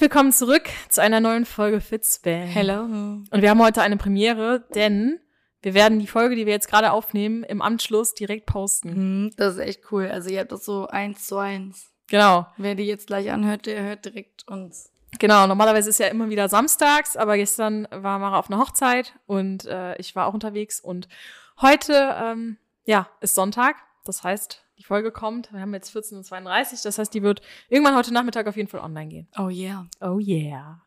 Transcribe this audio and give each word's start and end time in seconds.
Herzlich 0.00 0.14
willkommen 0.14 0.32
zurück 0.32 0.70
zu 0.88 1.02
einer 1.02 1.20
neuen 1.20 1.44
Folge 1.44 1.82
Fitzbang. 1.82 2.46
Hello. 2.46 2.84
Und 2.84 3.28
wir 3.42 3.50
haben 3.50 3.60
heute 3.60 3.82
eine 3.82 3.98
Premiere, 3.98 4.64
denn 4.74 5.20
wir 5.60 5.74
werden 5.74 5.98
die 5.98 6.06
Folge, 6.06 6.36
die 6.36 6.46
wir 6.46 6.54
jetzt 6.54 6.68
gerade 6.68 6.92
aufnehmen, 6.92 7.44
im 7.44 7.60
Anschluss 7.60 8.14
direkt 8.14 8.46
posten. 8.46 9.24
Mhm, 9.24 9.32
das 9.36 9.56
ist 9.56 9.60
echt 9.60 9.92
cool. 9.92 10.08
Also 10.08 10.30
ihr 10.30 10.40
habt 10.40 10.52
das 10.52 10.64
so 10.64 10.86
eins 10.86 11.26
zu 11.26 11.36
eins. 11.36 11.90
Genau. 12.06 12.46
Wer 12.56 12.76
die 12.76 12.86
jetzt 12.86 13.08
gleich 13.08 13.30
anhört, 13.30 13.66
der 13.66 13.82
hört 13.82 14.06
direkt 14.06 14.48
uns. 14.48 14.90
Genau, 15.18 15.46
normalerweise 15.46 15.90
ist 15.90 16.00
ja 16.00 16.06
immer 16.06 16.30
wieder 16.30 16.48
samstags, 16.48 17.18
aber 17.18 17.36
gestern 17.36 17.86
war 17.90 18.18
Mara 18.18 18.38
auf 18.38 18.50
einer 18.50 18.58
Hochzeit 18.58 19.12
und 19.26 19.66
äh, 19.66 19.96
ich 19.96 20.16
war 20.16 20.28
auch 20.28 20.32
unterwegs 20.32 20.80
und 20.80 21.08
heute, 21.60 22.16
ähm, 22.18 22.56
ja, 22.86 23.06
ist 23.20 23.34
Sonntag. 23.34 23.76
Das 24.06 24.24
heißt, 24.24 24.64
die 24.80 24.84
Folge 24.84 25.12
kommt. 25.12 25.52
Wir 25.52 25.60
haben 25.60 25.74
jetzt 25.74 25.94
14.32 25.94 26.72
Uhr. 26.72 26.78
Das 26.84 26.98
heißt, 26.98 27.12
die 27.12 27.22
wird 27.22 27.42
irgendwann 27.68 27.96
heute 27.96 28.14
Nachmittag 28.14 28.46
auf 28.46 28.56
jeden 28.56 28.68
Fall 28.68 28.80
online 28.80 29.08
gehen. 29.08 29.28
Oh 29.38 29.48
yeah. 29.48 29.86
Oh 30.00 30.18
yeah. 30.18 30.82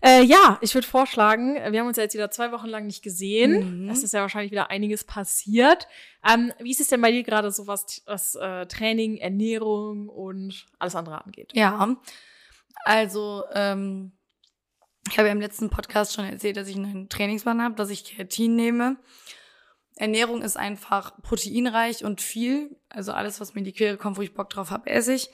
Äh, 0.00 0.22
ja, 0.22 0.58
ich 0.60 0.74
würde 0.74 0.86
vorschlagen, 0.86 1.56
wir 1.56 1.80
haben 1.80 1.88
uns 1.88 1.96
ja 1.96 2.04
jetzt 2.04 2.14
wieder 2.14 2.30
zwei 2.30 2.52
Wochen 2.52 2.68
lang 2.68 2.86
nicht 2.86 3.02
gesehen. 3.02 3.82
Mhm. 3.82 3.90
Es 3.90 4.04
ist 4.04 4.14
ja 4.14 4.20
wahrscheinlich 4.20 4.52
wieder 4.52 4.70
einiges 4.70 5.02
passiert. 5.02 5.88
Ähm, 6.24 6.52
wie 6.60 6.70
ist 6.70 6.80
es 6.80 6.86
denn 6.86 7.00
bei 7.00 7.10
dir 7.10 7.24
gerade 7.24 7.50
so, 7.50 7.66
was, 7.66 8.02
was 8.06 8.36
äh, 8.36 8.66
Training, 8.66 9.16
Ernährung 9.16 10.08
und 10.08 10.66
alles 10.78 10.94
andere 10.94 11.24
angeht? 11.24 11.50
Ja. 11.52 11.96
Also, 12.84 13.42
ähm, 13.52 14.12
ich 15.10 15.18
habe 15.18 15.26
ja 15.26 15.32
im 15.32 15.40
letzten 15.40 15.68
Podcast 15.68 16.14
schon 16.14 16.26
erzählt, 16.26 16.56
dass 16.56 16.68
ich 16.68 16.76
einen 16.76 17.08
Trainingsplan 17.08 17.60
habe, 17.60 17.74
dass 17.74 17.90
ich 17.90 18.04
Kreatin 18.04 18.54
nehme. 18.54 18.98
Ernährung 19.96 20.42
ist 20.42 20.56
einfach 20.56 21.20
proteinreich 21.22 22.04
und 22.04 22.20
viel. 22.20 22.76
Also 22.88 23.12
alles, 23.12 23.40
was 23.40 23.54
mir 23.54 23.58
in 23.60 23.64
die 23.64 23.72
Quere 23.72 23.96
kommt, 23.96 24.16
wo 24.16 24.22
ich 24.22 24.34
Bock 24.34 24.50
drauf 24.50 24.70
habe, 24.70 24.88
esse 24.88 25.14
ich. 25.14 25.30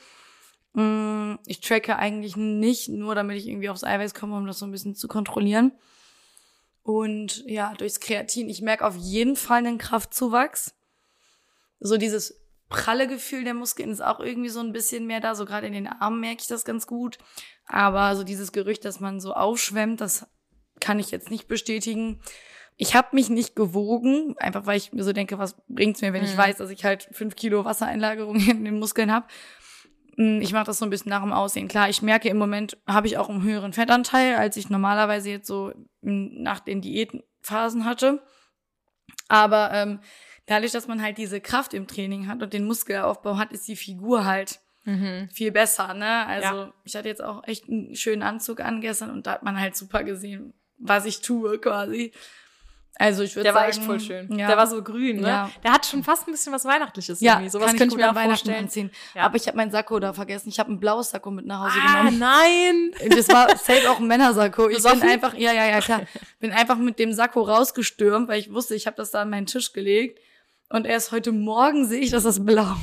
Mm, 0.74 1.36
Ich 1.46 1.60
tracke 1.60 1.96
eigentlich 1.96 2.36
nicht, 2.36 2.88
nur 2.88 3.14
damit 3.14 3.36
ich 3.36 3.48
irgendwie 3.48 3.68
aufs 3.68 3.84
Eiweiß 3.84 4.14
komme, 4.14 4.36
um 4.36 4.46
das 4.46 4.58
so 4.58 4.66
ein 4.66 4.72
bisschen 4.72 4.94
zu 4.94 5.08
kontrollieren. 5.08 5.72
Und 6.82 7.44
ja, 7.46 7.74
durchs 7.74 8.00
Kreatin, 8.00 8.48
ich 8.48 8.62
merke 8.62 8.86
auf 8.86 8.96
jeden 8.96 9.36
Fall 9.36 9.58
einen 9.58 9.78
Kraftzuwachs. 9.78 10.74
So 11.80 11.96
dieses 11.96 12.40
pralle 12.68 13.06
Gefühl 13.06 13.44
der 13.44 13.54
Muskeln 13.54 13.90
ist 13.90 14.00
auch 14.02 14.20
irgendwie 14.20 14.48
so 14.48 14.60
ein 14.60 14.72
bisschen 14.72 15.06
mehr 15.06 15.20
da. 15.20 15.34
So 15.34 15.44
gerade 15.44 15.66
in 15.66 15.72
den 15.72 15.86
Armen 15.86 16.20
merke 16.20 16.42
ich 16.42 16.48
das 16.48 16.64
ganz 16.64 16.86
gut. 16.86 17.18
Aber 17.66 18.16
so 18.16 18.24
dieses 18.24 18.52
Gerücht, 18.52 18.84
dass 18.84 19.00
man 19.00 19.20
so 19.20 19.34
aufschwemmt, 19.34 20.00
das 20.00 20.26
kann 20.80 20.98
ich 20.98 21.10
jetzt 21.10 21.30
nicht 21.30 21.48
bestätigen. 21.48 22.20
Ich 22.80 22.94
habe 22.94 23.08
mich 23.12 23.28
nicht 23.28 23.54
gewogen, 23.56 24.34
einfach 24.38 24.64
weil 24.64 24.76
ich 24.76 24.92
mir 24.92 25.02
so 25.02 25.12
denke, 25.12 25.36
was 25.38 25.56
bringt's 25.68 26.00
mir, 26.00 26.12
wenn 26.12 26.24
ich 26.24 26.32
Mhm. 26.34 26.38
weiß, 26.38 26.56
dass 26.58 26.70
ich 26.70 26.84
halt 26.84 27.08
fünf 27.12 27.34
Kilo 27.36 27.64
Wassereinlagerung 27.64 28.36
in 28.48 28.64
den 28.64 28.78
Muskeln 28.78 29.12
habe. 29.12 29.26
Ich 30.16 30.52
mache 30.52 30.64
das 30.64 30.78
so 30.78 30.84
ein 30.86 30.90
bisschen 30.90 31.10
nach 31.10 31.22
dem 31.22 31.32
Aussehen. 31.32 31.68
Klar, 31.68 31.88
ich 31.88 32.02
merke 32.02 32.28
im 32.28 32.38
Moment 32.38 32.76
habe 32.88 33.06
ich 33.06 33.18
auch 33.18 33.28
einen 33.28 33.42
höheren 33.42 33.72
Fettanteil, 33.72 34.34
als 34.36 34.56
ich 34.56 34.68
normalerweise 34.70 35.30
jetzt 35.30 35.46
so 35.46 35.72
nach 36.00 36.58
den 36.60 36.80
Diätphasen 36.80 37.84
hatte. 37.84 38.20
Aber 39.28 39.70
ähm, 39.72 40.00
dadurch, 40.46 40.72
dass 40.72 40.88
man 40.88 41.02
halt 41.02 41.18
diese 41.18 41.40
Kraft 41.40 41.74
im 41.74 41.86
Training 41.86 42.26
hat 42.26 42.42
und 42.42 42.52
den 42.52 42.66
Muskelaufbau 42.66 43.36
hat, 43.38 43.52
ist 43.52 43.68
die 43.68 43.76
Figur 43.76 44.24
halt 44.24 44.60
Mhm. 44.84 45.28
viel 45.30 45.50
besser, 45.52 45.92
ne? 45.92 46.26
Also 46.26 46.54
Ja. 46.54 46.72
ich 46.84 46.96
hatte 46.96 47.08
jetzt 47.08 47.22
auch 47.22 47.44
echt 47.46 47.68
einen 47.68 47.94
schönen 47.94 48.22
Anzug 48.22 48.60
an 48.60 48.80
gestern 48.80 49.10
und 49.10 49.26
da 49.26 49.32
hat 49.32 49.42
man 49.42 49.60
halt 49.60 49.76
super 49.76 50.02
gesehen, 50.02 50.54
was 50.78 51.04
ich 51.04 51.20
tue 51.20 51.58
quasi. 51.58 52.12
Also 53.00 53.22
ich 53.22 53.36
würde 53.36 53.44
Der 53.44 53.52
sagen, 53.52 53.62
war 53.62 53.68
echt 53.68 53.84
voll 53.84 54.00
schön. 54.00 54.36
Ja. 54.36 54.48
Der 54.48 54.56
war 54.56 54.66
so 54.66 54.82
grün, 54.82 55.20
ne? 55.20 55.28
Ja. 55.28 55.50
Der 55.62 55.72
hat 55.72 55.86
schon 55.86 56.02
fast 56.02 56.26
ein 56.26 56.32
bisschen 56.32 56.52
was 56.52 56.64
Weihnachtliches 56.64 57.20
ja, 57.20 57.34
irgendwie. 57.34 57.48
Sowas 57.50 57.70
könnte 57.76 57.94
ich 57.94 57.96
mir 57.96 58.04
an 58.04 58.10
auch 58.10 58.14
Weihnachten 58.16 58.30
vorstellen. 58.46 58.64
anziehen. 58.64 58.90
Ja. 59.14 59.22
Aber 59.22 59.36
ich 59.36 59.46
habe 59.46 59.56
meinen 59.56 59.70
Sakko 59.70 60.00
da 60.00 60.12
vergessen. 60.12 60.48
Ich 60.48 60.58
habe 60.58 60.72
ein 60.72 60.80
blaues 60.80 61.10
Sakko 61.10 61.30
mit 61.30 61.46
nach 61.46 61.60
Hause 61.66 61.78
Ah, 61.86 61.98
genommen. 62.00 62.18
nein! 62.18 62.90
Das 63.10 63.28
war 63.28 63.48
safe 63.56 63.88
auch 63.88 64.00
ein 64.00 64.06
Männersakko. 64.08 64.68
Ich 64.68 64.82
bin 64.82 65.02
einfach, 65.02 65.34
ja, 65.34 65.52
ja, 65.52 65.66
ja, 65.66 65.80
klar. 65.80 66.02
Bin 66.40 66.50
einfach 66.50 66.76
mit 66.76 66.98
dem 66.98 67.12
Sakko 67.12 67.42
rausgestürmt, 67.42 68.28
weil 68.28 68.40
ich 68.40 68.52
wusste, 68.52 68.74
ich 68.74 68.86
habe 68.88 68.96
das 68.96 69.12
da 69.12 69.22
an 69.22 69.30
meinen 69.30 69.46
Tisch 69.46 69.72
gelegt. 69.72 70.18
Und 70.70 70.84
erst 70.84 71.12
heute 71.12 71.30
Morgen 71.32 71.86
sehe 71.86 72.00
ich, 72.00 72.10
dass 72.10 72.24
das 72.24 72.44
blau 72.44 72.74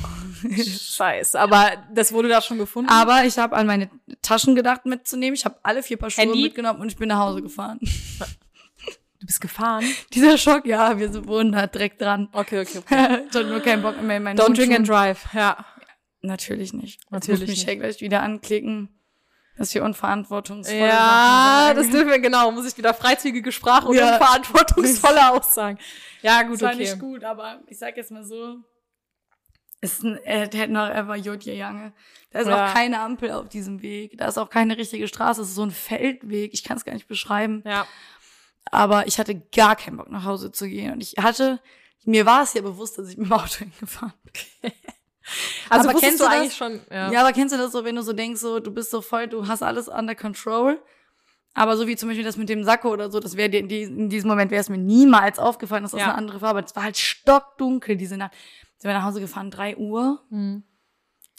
ist. 0.42 0.96
Scheiße, 0.96 1.38
aber 1.38 1.72
das 1.94 2.12
wurde 2.12 2.28
da 2.28 2.40
schon 2.40 2.58
gefunden. 2.58 2.90
Aber 2.90 3.24
ich 3.24 3.38
habe 3.38 3.54
an 3.54 3.66
meine 3.66 3.90
Taschen 4.22 4.54
gedacht 4.56 4.86
mitzunehmen. 4.86 5.34
Ich 5.34 5.44
habe 5.44 5.56
alle 5.62 5.82
vier 5.82 5.96
Paar 5.98 6.10
Schuhe 6.10 6.24
Handy? 6.24 6.42
mitgenommen 6.42 6.80
und 6.80 6.88
ich 6.88 6.96
bin 6.96 7.08
nach 7.08 7.18
Hause 7.18 7.42
gefahren. 7.42 7.78
du 9.26 9.32
bist 9.32 9.40
gefahren? 9.40 9.84
Dieser 10.14 10.38
Schock, 10.38 10.66
ja, 10.66 10.98
wir 10.98 11.10
sind- 11.12 11.26
wohnen 11.26 11.52
da 11.52 11.66
direkt 11.66 12.00
dran. 12.00 12.28
Okay, 12.32 12.60
okay, 12.60 12.78
okay. 12.78 13.06
ich 13.28 13.34
hatte 13.34 13.44
nur 13.44 13.60
keinen 13.60 13.82
Bock 13.82 14.00
mehr 14.00 14.18
in 14.18 14.22
meinen 14.22 14.38
Don't 14.38 14.56
drink 14.56 14.72
and 14.74 14.88
drive, 14.88 15.26
ja. 15.34 15.64
Natürlich 16.22 16.72
nicht. 16.72 17.00
Jetzt 17.02 17.10
Natürlich 17.10 17.40
muss 17.40 17.48
mich 17.50 17.66
nicht. 17.66 17.78
gleich 17.80 18.00
wieder 18.00 18.22
anklicken, 18.22 18.88
dass 19.58 19.74
wir 19.74 19.84
unverantwortungsvolle 19.84 20.78
Ja, 20.88 21.72
das 21.74 21.88
dürfen 21.90 22.08
wir, 22.10 22.18
genau, 22.18 22.50
muss 22.52 22.66
ich 22.66 22.76
wieder 22.78 22.94
freizügige 22.94 23.52
Sprache 23.52 23.88
und 23.88 23.96
Ja. 23.96 24.14
unverantwortungsvolle 24.14 25.30
Aussagen. 25.32 25.78
Ja, 26.22 26.42
gut, 26.42 26.54
Das 26.54 26.62
war 26.62 26.68
okay. 26.70 26.78
nicht 26.78 26.98
gut, 26.98 27.24
aber 27.24 27.60
ich 27.68 27.78
sag 27.78 27.96
jetzt 27.96 28.10
mal 28.10 28.24
so, 28.24 28.56
ist 29.80 30.02
ein, 30.02 30.16
äh, 30.24 30.48
der 30.48 30.62
hat 30.62 30.70
noch 30.70 30.88
ever 30.88 31.16
Jodje 31.16 31.54
Jange. 31.54 31.92
Da 32.30 32.40
ist 32.40 32.48
Ja. 32.48 32.66
auch 32.70 32.74
keine 32.74 32.98
Ampel 33.00 33.30
auf 33.30 33.48
diesem 33.48 33.82
Weg. 33.82 34.16
Da 34.18 34.26
ist 34.26 34.38
auch 34.38 34.50
keine 34.50 34.76
richtige 34.78 35.06
Straße. 35.06 35.42
Es 35.42 35.48
ist 35.48 35.54
so 35.54 35.62
ein 35.62 35.70
Feldweg. 35.70 36.52
Ich 36.54 36.64
kann 36.64 36.76
es 36.76 36.84
gar 36.84 36.94
nicht 36.94 37.06
beschreiben. 37.08 37.62
Ja. 37.64 37.86
Aber 38.70 39.06
ich 39.06 39.18
hatte 39.18 39.34
gar 39.54 39.76
keinen 39.76 39.96
Bock 39.96 40.10
nach 40.10 40.24
Hause 40.24 40.50
zu 40.52 40.68
gehen. 40.68 40.92
Und 40.92 41.00
ich 41.02 41.14
hatte, 41.18 41.60
mir 42.04 42.26
war 42.26 42.42
es 42.42 42.54
ja 42.54 42.62
bewusst, 42.62 42.98
dass 42.98 43.08
ich 43.08 43.16
mit 43.16 43.26
dem 43.28 43.32
Auto 43.32 43.58
hingefahren 43.58 44.14
bin. 44.62 44.72
Also 45.68 45.88
Aber 45.88 45.98
kennst 45.98 46.20
du 46.20 46.24
du 46.24 46.30
das? 46.30 46.38
eigentlich 46.40 46.54
schon, 46.56 46.80
ja. 46.88 47.10
Ja. 47.10 47.20
aber 47.22 47.32
kennst 47.32 47.52
du 47.52 47.58
das 47.58 47.72
so, 47.72 47.84
wenn 47.84 47.96
du 47.96 48.02
so 48.02 48.12
denkst, 48.12 48.40
so, 48.40 48.60
du 48.60 48.70
bist 48.72 48.92
so 48.92 49.00
voll, 49.02 49.26
du 49.26 49.48
hast 49.48 49.60
alles 49.60 49.88
under 49.88 50.14
control. 50.14 50.80
Aber 51.52 51.76
so 51.76 51.88
wie 51.88 51.96
zum 51.96 52.08
Beispiel 52.08 52.24
das 52.24 52.36
mit 52.36 52.48
dem 52.48 52.62
Sakko 52.62 52.90
oder 52.92 53.10
so, 53.10 53.18
das 53.18 53.36
wäre 53.36 53.50
dir 53.50 53.58
in, 53.58 53.66
die, 53.66 53.82
in 53.82 54.08
diesem 54.08 54.28
Moment 54.30 54.52
wäre 54.52 54.60
es 54.60 54.68
mir 54.68 54.78
niemals 54.78 55.40
aufgefallen, 55.40 55.82
dass 55.82 55.90
das 55.90 56.00
Ja. 56.00 56.06
eine 56.10 56.14
andere 56.14 56.38
Farbe. 56.38 56.60
Es 56.60 56.76
war 56.76 56.84
halt 56.84 56.96
stockdunkel 56.96 57.96
diese 57.96 58.16
Nacht. 58.16 58.34
Sind 58.78 58.88
wir 58.88 58.94
nach 58.94 59.02
Hause 59.02 59.18
gefahren, 59.20 59.50
drei 59.50 59.76
Uhr. 59.76 60.22
Hm. 60.30 60.62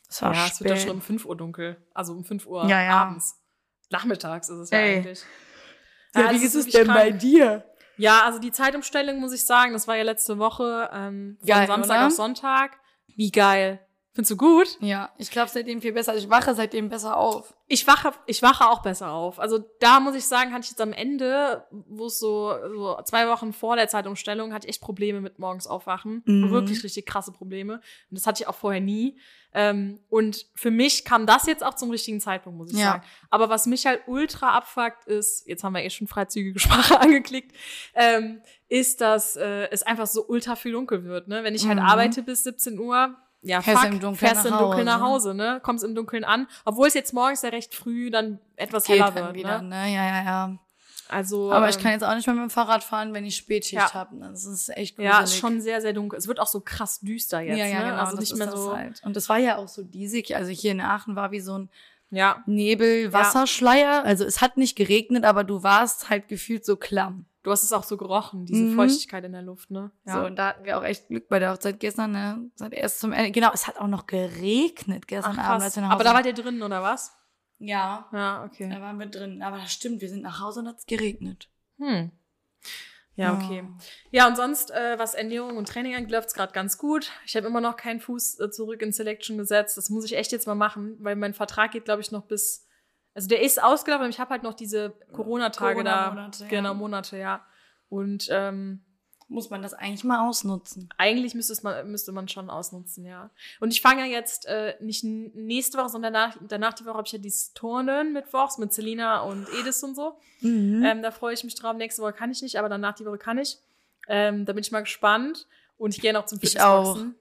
Es 0.09 0.21
war 0.21 0.33
Ja, 0.33 0.47
es 0.47 0.59
wird 0.59 0.69
ja 0.71 0.75
spät. 0.75 0.87
schon 0.89 0.95
um 0.97 1.01
5 1.01 1.23
Uhr 1.25 1.37
dunkel. 1.37 1.77
Also 1.93 2.11
um 2.11 2.25
5 2.25 2.45
Uhr 2.45 2.67
Ja, 2.67 2.81
ja. 2.83 2.91
abends. 3.03 3.39
Nachmittags 3.89 4.49
ist 4.49 4.57
es 4.57 4.69
ja 4.71 4.79
Ey. 4.79 4.97
eigentlich. 4.97 5.23
Ja, 6.17 6.31
wie 6.31 6.43
ist 6.43 6.55
es 6.55 6.67
denn 6.67 6.87
bei 6.87 7.09
krank. 7.09 7.19
dir? 7.19 7.63
Ja, 7.97 8.23
also 8.25 8.39
die 8.39 8.51
Zeitumstellung 8.51 9.19
muss 9.19 9.33
ich 9.33 9.45
sagen, 9.45 9.73
das 9.73 9.87
war 9.87 9.95
ja 9.95 10.03
letzte 10.03 10.37
Woche 10.37 10.89
ähm, 10.93 11.37
von 11.39 11.47
Geil, 11.47 11.67
Samstag 11.67 11.97
oder? 11.97 12.07
auf 12.07 12.13
Sonntag. 12.13 12.77
Wie 13.15 13.31
geil. 13.31 13.79
Findest 14.17 14.31
du 14.31 14.37
gut? 14.37 14.77
Ja, 14.81 15.11
ich 15.19 15.29
glaube 15.29 15.51
seitdem 15.53 15.79
viel 15.79 15.93
besser. 15.93 16.11
Also 16.13 16.23
ich 16.25 16.29
wache 16.31 16.55
seitdem 16.55 16.89
besser 16.89 17.15
auf. 17.17 17.53
Ich 17.67 17.85
wache, 17.85 18.13
ich 18.25 18.41
wache 18.41 18.67
auch 18.67 18.81
besser 18.81 19.11
auf. 19.11 19.39
Also 19.39 19.59
da 19.79 19.99
muss 19.99 20.15
ich 20.15 20.25
sagen, 20.25 20.53
hatte 20.53 20.63
ich 20.63 20.71
jetzt 20.71 20.81
am 20.81 20.91
Ende, 20.91 21.67
wo 21.69 22.07
es 22.07 22.17
so, 22.17 22.51
so 22.73 22.99
zwei 23.05 23.27
Wochen 23.27 23.53
vor 23.53 23.75
der 23.75 23.87
Zeitumstellung, 23.89 24.53
hatte 24.53 24.65
ich 24.65 24.71
echt 24.71 24.81
Probleme 24.81 25.21
mit 25.21 25.37
morgens 25.37 25.67
aufwachen. 25.67 26.23
Mhm. 26.25 26.49
Wirklich 26.49 26.83
richtig 26.83 27.05
krasse 27.05 27.31
Probleme. 27.31 27.75
Und 28.09 28.17
das 28.17 28.25
hatte 28.25 28.41
ich 28.41 28.47
auch 28.47 28.55
vorher 28.55 28.81
nie. 28.81 29.19
Ähm, 29.53 29.99
und 30.09 30.47
für 30.55 30.71
mich 30.71 31.05
kam 31.05 31.27
das 31.27 31.45
jetzt 31.45 31.63
auch 31.63 31.75
zum 31.75 31.91
richtigen 31.91 32.19
Zeitpunkt, 32.19 32.57
muss 32.57 32.71
ich 32.71 32.79
Ja. 32.79 32.93
sagen. 32.93 33.03
Aber 33.29 33.49
was 33.49 33.67
mich 33.67 33.85
halt 33.85 34.01
ultra 34.07 34.57
abfuckt, 34.57 35.05
ist, 35.05 35.47
jetzt 35.47 35.63
haben 35.63 35.73
wir 35.73 35.83
eh 35.83 35.91
schon 35.91 36.07
freizügige 36.07 36.57
Sprache 36.59 36.99
angeklickt, 36.99 37.55
ähm, 37.93 38.41
ist, 38.67 38.99
dass 38.99 39.35
äh, 39.35 39.67
es 39.69 39.83
einfach 39.83 40.07
so 40.07 40.25
ultra 40.27 40.55
viel 40.55 40.71
dunkel 40.71 41.03
wird. 41.03 41.27
Ne? 41.27 41.43
Wenn 41.43 41.53
ich 41.53 41.67
halt 41.67 41.77
Mhm. 41.77 41.85
arbeite 41.85 42.23
bis 42.23 42.43
17 42.43 42.79
Uhr, 42.79 43.15
ja, 43.41 43.61
Fährst 43.61 43.83
fuck, 43.83 43.91
im 43.91 43.99
Dunkeln 43.99 44.15
fährst 44.15 44.43
du 44.43 44.49
im 44.49 44.53
nach 44.55 44.61
Dunkeln 44.61 44.85
nach 44.85 45.01
Hause. 45.01 45.33
Ne? 45.33 45.59
Kommst 45.63 45.83
im 45.83 45.95
Dunkeln 45.95 46.23
an. 46.23 46.47
Obwohl 46.65 46.87
es 46.87 46.93
jetzt 46.93 47.13
morgens 47.13 47.41
ja 47.43 47.49
recht 47.49 47.73
früh 47.75 48.09
dann 48.09 48.39
etwas 48.55 48.85
Geht 48.85 48.95
heller 48.99 49.13
wird. 49.15 49.33
wieder, 49.35 49.61
Ne? 49.61 49.69
ne? 49.69 49.93
Ja, 49.93 50.05
ja, 50.05 50.23
ja. 50.23 50.57
Also, 51.09 51.53
Aber 51.53 51.69
ich 51.69 51.77
ähm, 51.77 51.81
kann 51.83 51.91
jetzt 51.93 52.03
auch 52.03 52.13
nicht 52.15 52.27
mehr 52.27 52.35
mit 52.35 52.43
dem 52.43 52.49
Fahrrad 52.49 52.83
fahren, 52.83 53.13
wenn 53.13 53.23
ich 53.23 53.37
Spätschicht 53.37 53.81
Ja. 53.81 53.93
habe. 53.93 54.17
Das 54.19 54.43
ist 54.43 54.67
echt 54.75 54.97
gruselig. 54.97 55.13
Ja, 55.13 55.21
ist 55.21 55.37
schon 55.37 55.61
sehr, 55.61 55.79
sehr 55.79 55.93
dunkel. 55.93 56.19
Es 56.19 56.27
wird 56.27 56.41
auch 56.41 56.47
so 56.47 56.59
krass 56.59 56.99
düster 56.99 57.39
jetzt. 57.39 57.57
ja, 57.57 57.65
ja, 57.65 57.79
ne? 57.79 57.85
genau. 57.91 58.01
Also 58.03 58.17
nicht 58.17 58.35
mehr 58.35 58.51
so. 58.51 58.75
Halt. 58.75 59.01
Und 59.05 59.15
das 59.15 59.29
war 59.29 59.37
ja 59.37 59.55
auch 59.55 59.69
so 59.69 59.83
diesig. 59.83 60.35
Also 60.35 60.51
hier 60.51 60.71
in 60.73 60.81
Aachen 60.81 61.15
war 61.15 61.31
wie 61.31 61.39
so 61.39 61.57
ein 61.59 61.69
Ja. 62.09 62.43
Nebel-Wasserschleier. 62.45 64.03
Also 64.03 64.25
es 64.25 64.41
hat 64.41 64.57
nicht 64.57 64.75
geregnet, 64.75 65.23
aber 65.23 65.43
du 65.43 65.63
warst 65.63 66.09
halt 66.09 66.27
gefühlt 66.27 66.65
so 66.65 66.75
klamm. 66.75 67.25
Du 67.47 67.51
hast 67.53 67.63
es 67.63 67.71
auch 67.71 67.83
so 67.83 67.95
gerochen, 67.95 68.43
diese 68.45 68.61
Mhm. 68.65 68.75
Feuchtigkeit 68.75 69.23
in 69.23 69.31
der 69.31 69.41
Luft, 69.41 69.71
ne? 69.71 69.89
So, 70.03 70.19
und 70.25 70.35
da 70.35 70.47
hatten 70.49 70.65
wir 70.65 70.77
auch 70.77 70.83
echt 70.83 71.07
Glück 71.07 71.29
bei 71.29 71.39
der 71.39 71.53
Hochzeit 71.53 71.79
gestern, 71.79 72.11
ne? 72.11 72.51
Es 72.55 72.61
hat 72.61 72.73
erst 72.73 72.99
zum 72.99 73.13
Ende. 73.13 73.31
Genau, 73.31 73.51
es 73.53 73.67
hat 73.67 73.77
auch 73.77 73.87
noch 73.87 74.05
geregnet 74.05 75.03
Ach, 75.05 75.07
gestern 75.07 75.39
Abend, 75.39 75.45
krass. 75.45 75.63
als 75.63 75.75
wir 75.77 75.81
nach 75.83 75.89
Hause 75.91 75.95
Aber 75.95 76.03
da 76.03 76.13
wart 76.13 76.25
ihr 76.25 76.33
drin, 76.33 76.61
oder 76.61 76.83
was? 76.83 77.13
Ja, 77.57 78.09
Ja, 78.11 78.43
okay. 78.43 78.67
da 78.69 78.81
waren 78.81 78.99
wir 78.99 79.05
drin. 79.05 79.41
Aber 79.41 79.59
das 79.59 79.71
stimmt, 79.71 80.01
wir 80.01 80.09
sind 80.09 80.23
nach 80.23 80.41
Hause 80.41 80.59
und 80.59 80.67
hat's 80.67 80.85
geregnet. 80.85 81.49
Hm. 81.77 82.11
Ja, 83.15 83.33
okay. 83.33 83.63
Ja, 84.11 84.27
und 84.27 84.35
sonst, 84.35 84.69
äh, 84.71 84.99
was 84.99 85.13
Ernährung 85.15 85.55
und 85.55 85.69
Training 85.69 85.95
angeht, 85.95 86.11
läuft's 86.11 86.33
gerade 86.33 86.51
ganz 86.51 86.77
gut. 86.77 87.11
Ich 87.25 87.37
habe 87.37 87.47
immer 87.47 87.61
noch 87.61 87.77
keinen 87.77 88.01
Fuß 88.01 88.41
äh, 88.41 88.51
zurück 88.51 88.81
in 88.81 88.91
Selection 88.91 89.37
gesetzt. 89.37 89.77
Das 89.77 89.89
muss 89.89 90.03
ich 90.03 90.17
echt 90.17 90.33
jetzt 90.33 90.47
mal 90.47 90.53
machen, 90.53 90.97
weil 90.99 91.15
mein 91.15 91.33
Vertrag 91.33 91.71
geht, 91.71 91.85
glaube 91.85 92.01
ich, 92.01 92.11
noch 92.11 92.25
bis. 92.25 92.66
Also 93.17 93.29
der 93.29 93.41
ist 93.41 93.61
ausgelaufen, 93.61 94.03
aber 94.03 94.09
ich 94.11 94.19
habe 94.19 94.29
halt 94.29 94.43
noch 94.43 94.53
diese 94.53 94.91
Corona-Tage 95.11 95.83
da. 95.83 96.09
Corona-Monate, 96.09 96.43
ja. 96.43 96.49
Genau, 96.49 96.73
Monate, 96.75 97.17
ja. 97.17 97.43
Und 97.89 98.27
ähm, 98.29 98.83
muss 99.27 99.49
man 99.49 99.63
das 99.63 99.73
eigentlich 99.73 100.03
mal 100.03 100.29
ausnutzen. 100.29 100.87
Eigentlich 100.99 101.33
müsste, 101.33 101.53
es 101.53 101.63
man, 101.63 101.89
müsste 101.89 102.11
man 102.11 102.27
schon 102.27 102.51
ausnutzen, 102.51 103.07
ja. 103.07 103.31
Und 103.59 103.71
ich 103.71 103.81
fange 103.81 104.01
ja 104.01 104.05
jetzt 104.05 104.45
äh, 104.45 104.75
nicht 104.81 105.03
nächste 105.03 105.79
Woche, 105.79 105.89
sondern 105.89 106.13
danach, 106.13 106.37
danach 106.47 106.73
die 106.73 106.85
Woche 106.85 106.93
habe 106.93 107.07
ich 107.07 107.11
ja 107.11 107.17
dieses 107.17 107.53
Turnen 107.53 108.13
mittwochs 108.13 108.59
mit 108.59 108.71
Selina 108.71 109.21
und 109.21 109.47
Edis 109.59 109.81
und 109.81 109.95
so. 109.95 110.19
Mhm. 110.41 110.83
Ähm, 110.85 111.01
da 111.01 111.09
freue 111.09 111.33
ich 111.33 111.43
mich 111.43 111.55
drauf. 111.55 111.75
Nächste 111.75 112.03
Woche 112.03 112.13
kann 112.13 112.29
ich 112.29 112.43
nicht, 112.43 112.59
aber 112.59 112.69
danach 112.69 112.93
die 112.93 113.05
Woche 113.07 113.17
kann 113.17 113.39
ich. 113.39 113.57
Ähm, 114.07 114.45
da 114.45 114.53
bin 114.53 114.61
ich 114.61 114.71
mal 114.71 114.81
gespannt. 114.81 115.47
Und 115.79 115.95
ich 115.95 116.01
gehe 116.01 116.13
noch 116.13 116.27
zum 116.27 116.37
Ich 116.39 116.61
auch. 116.61 116.97
Fitnessboxen. 116.97 117.15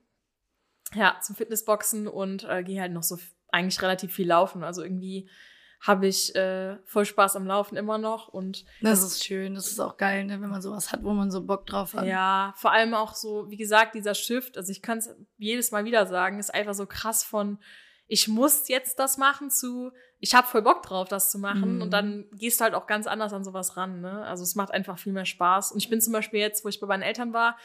Ja, 0.94 1.16
zum 1.22 1.36
Fitnessboxen 1.36 2.06
und 2.06 2.44
äh, 2.44 2.62
gehe 2.62 2.82
halt 2.82 2.92
noch 2.92 3.02
so 3.02 3.18
eigentlich 3.48 3.80
relativ 3.80 4.12
viel 4.12 4.28
laufen. 4.28 4.62
Also 4.62 4.82
irgendwie 4.82 5.30
habe 5.86 6.06
ich 6.06 6.34
äh, 6.34 6.76
voll 6.84 7.04
Spaß 7.04 7.36
am 7.36 7.46
Laufen 7.46 7.76
immer 7.76 7.98
noch 7.98 8.28
und 8.28 8.64
Das 8.80 9.02
ist 9.02 9.24
schön, 9.24 9.54
das 9.54 9.68
ist 9.68 9.78
auch 9.78 9.96
geil, 9.96 10.24
ne, 10.24 10.40
wenn 10.40 10.50
man 10.50 10.60
sowas 10.60 10.92
hat, 10.92 11.04
wo 11.04 11.12
man 11.12 11.30
so 11.30 11.44
Bock 11.44 11.66
drauf 11.66 11.94
hat. 11.94 12.06
Ja, 12.06 12.54
vor 12.56 12.72
allem 12.72 12.94
auch 12.94 13.14
so, 13.14 13.48
wie 13.50 13.56
gesagt, 13.56 13.94
dieser 13.94 14.14
Shift, 14.14 14.56
also 14.56 14.72
ich 14.72 14.82
kann 14.82 14.98
es 14.98 15.14
jedes 15.38 15.70
Mal 15.70 15.84
wieder 15.84 16.06
sagen, 16.06 16.38
ist 16.38 16.52
einfach 16.52 16.74
so 16.74 16.86
krass 16.86 17.22
von, 17.22 17.58
ich 18.08 18.28
muss 18.28 18.68
jetzt 18.68 18.98
das 18.98 19.16
machen 19.16 19.50
zu, 19.50 19.92
ich 20.18 20.34
habe 20.34 20.46
voll 20.46 20.62
Bock 20.62 20.82
drauf, 20.82 21.08
das 21.08 21.30
zu 21.30 21.38
machen. 21.38 21.76
Mhm. 21.76 21.82
Und 21.82 21.90
dann 21.90 22.26
gehst 22.32 22.60
du 22.60 22.64
halt 22.64 22.74
auch 22.74 22.86
ganz 22.86 23.06
anders 23.06 23.32
an 23.32 23.44
sowas 23.44 23.76
ran. 23.76 24.00
Ne? 24.00 24.24
Also 24.24 24.42
es 24.44 24.54
macht 24.54 24.70
einfach 24.70 24.98
viel 24.98 25.12
mehr 25.12 25.26
Spaß. 25.26 25.72
Und 25.72 25.78
ich 25.78 25.90
bin 25.90 26.00
zum 26.00 26.12
Beispiel 26.12 26.40
jetzt, 26.40 26.64
wo 26.64 26.68
ich 26.68 26.80
bei 26.80 26.86
meinen 26.86 27.02
Eltern 27.02 27.32
war, 27.32 27.56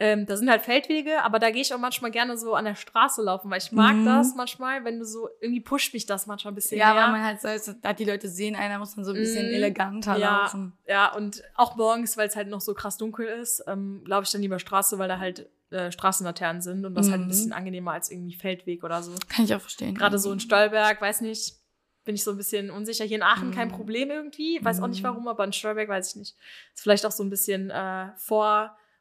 ähm, 0.00 0.24
da 0.26 0.36
sind 0.36 0.50
halt 0.50 0.62
Feldwege, 0.62 1.22
aber 1.22 1.38
da 1.38 1.50
gehe 1.50 1.60
ich 1.62 1.72
auch 1.74 1.78
manchmal 1.78 2.10
gerne 2.10 2.36
so 2.38 2.54
an 2.54 2.64
der 2.64 2.74
Straße 2.74 3.22
laufen, 3.22 3.50
weil 3.50 3.58
ich 3.58 3.70
mag 3.70 3.96
Mhm. 3.96 4.04
das 4.06 4.34
manchmal, 4.34 4.82
wenn 4.84 4.98
du 4.98 5.04
so, 5.04 5.28
irgendwie 5.40 5.60
pusht 5.60 5.92
mich 5.94 6.06
das 6.06 6.26
manchmal 6.26 6.52
ein 6.52 6.54
bisschen 6.54 6.78
Ja, 6.78 6.94
mehr. 6.94 7.02
weil 7.04 7.10
man 7.12 7.22
halt 7.24 7.40
so, 7.62 7.72
da 7.82 7.92
die 7.92 8.06
Leute 8.06 8.28
sehen, 8.28 8.56
einer 8.56 8.78
muss 8.78 8.94
dann 8.94 9.04
so 9.04 9.12
ein 9.12 9.18
bisschen 9.18 9.46
Mhm. 9.48 9.52
eleganter 9.52 10.16
Ja. 10.16 10.40
laufen. 10.42 10.72
Ja, 10.88 11.14
und 11.14 11.42
auch 11.54 11.76
morgens, 11.76 12.16
weil 12.16 12.26
es 12.28 12.34
halt 12.34 12.48
noch 12.48 12.62
so 12.62 12.72
krass 12.74 12.96
dunkel 12.96 13.26
ist, 13.26 13.62
ähm, 13.66 14.02
laufe 14.06 14.24
ich 14.24 14.30
dann 14.32 14.40
lieber 14.40 14.58
Straße, 14.58 14.98
weil 14.98 15.08
da 15.08 15.18
halt 15.18 15.48
äh, 15.70 15.92
Straßenlaternen 15.92 16.62
sind 16.62 16.84
und 16.84 16.94
das 16.96 17.10
halt 17.10 17.20
ein 17.20 17.24
Mhm. 17.24 17.28
bisschen 17.28 17.52
angenehmer 17.52 17.92
als 17.92 18.10
irgendwie 18.10 18.34
Feldweg 18.34 18.82
oder 18.82 19.02
so. 19.04 19.12
Kann 19.28 19.44
ich 19.44 19.54
auch 19.54 19.60
verstehen. 19.60 19.94
Gerade 19.94 20.18
so 20.18 20.32
in 20.32 20.40
Stolberg, 20.40 21.00
weiß 21.00 21.20
nicht, 21.20 21.54
bin 22.04 22.14
ich 22.14 22.24
so 22.24 22.30
ein 22.32 22.38
bisschen 22.38 22.70
unsicher. 22.70 23.04
Hier 23.04 23.18
in 23.18 23.22
Aachen 23.22 23.50
kein 23.52 23.68
Mhm. 23.68 23.72
Problem 23.72 24.10
irgendwie, 24.10 24.58
weiß 24.64 24.80
auch 24.80 24.88
nicht 24.88 25.02
Mhm. 25.02 25.08
warum, 25.08 25.28
aber 25.28 25.44
in 25.44 25.52
Stolberg 25.52 25.88
weiß 25.90 26.08
ich 26.10 26.16
nicht. 26.16 26.36
Ist 26.74 26.82
vielleicht 26.82 27.04
auch 27.06 27.12
so 27.12 27.22
ein 27.22 27.30
bisschen 27.30 27.70
äh, 27.70 28.08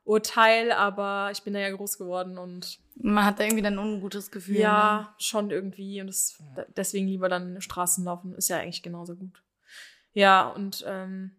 Vorurteil, 0.09 0.71
aber 0.71 1.29
ich 1.31 1.44
bin 1.44 1.53
da 1.53 1.59
ja 1.59 1.69
groß 1.69 2.00
geworden 2.00 2.39
und 2.39 2.79
Man 2.95 3.23
hat 3.23 3.39
da 3.39 3.44
irgendwie 3.44 3.61
dann 3.61 3.77
ein 3.77 3.94
ungutes 3.94 4.31
Gefühl. 4.31 4.56
ne? 4.56 4.61
ja, 4.61 5.15
schon 5.19 5.51
irgendwie. 5.51 6.01
Und 6.01 6.07
das, 6.07 6.41
deswegen 6.75 7.07
lieber 7.07 7.29
dann 7.29 7.61
Straßen 7.61 8.03
laufen. 8.03 8.33
Ist 8.33 8.50
ja 8.50 8.57
eigentlich 8.57 8.81
genauso 8.81 9.15
gut. 9.15 9.44
Ja, 10.13 10.47
und 10.47 10.83
ähm, 10.88 11.35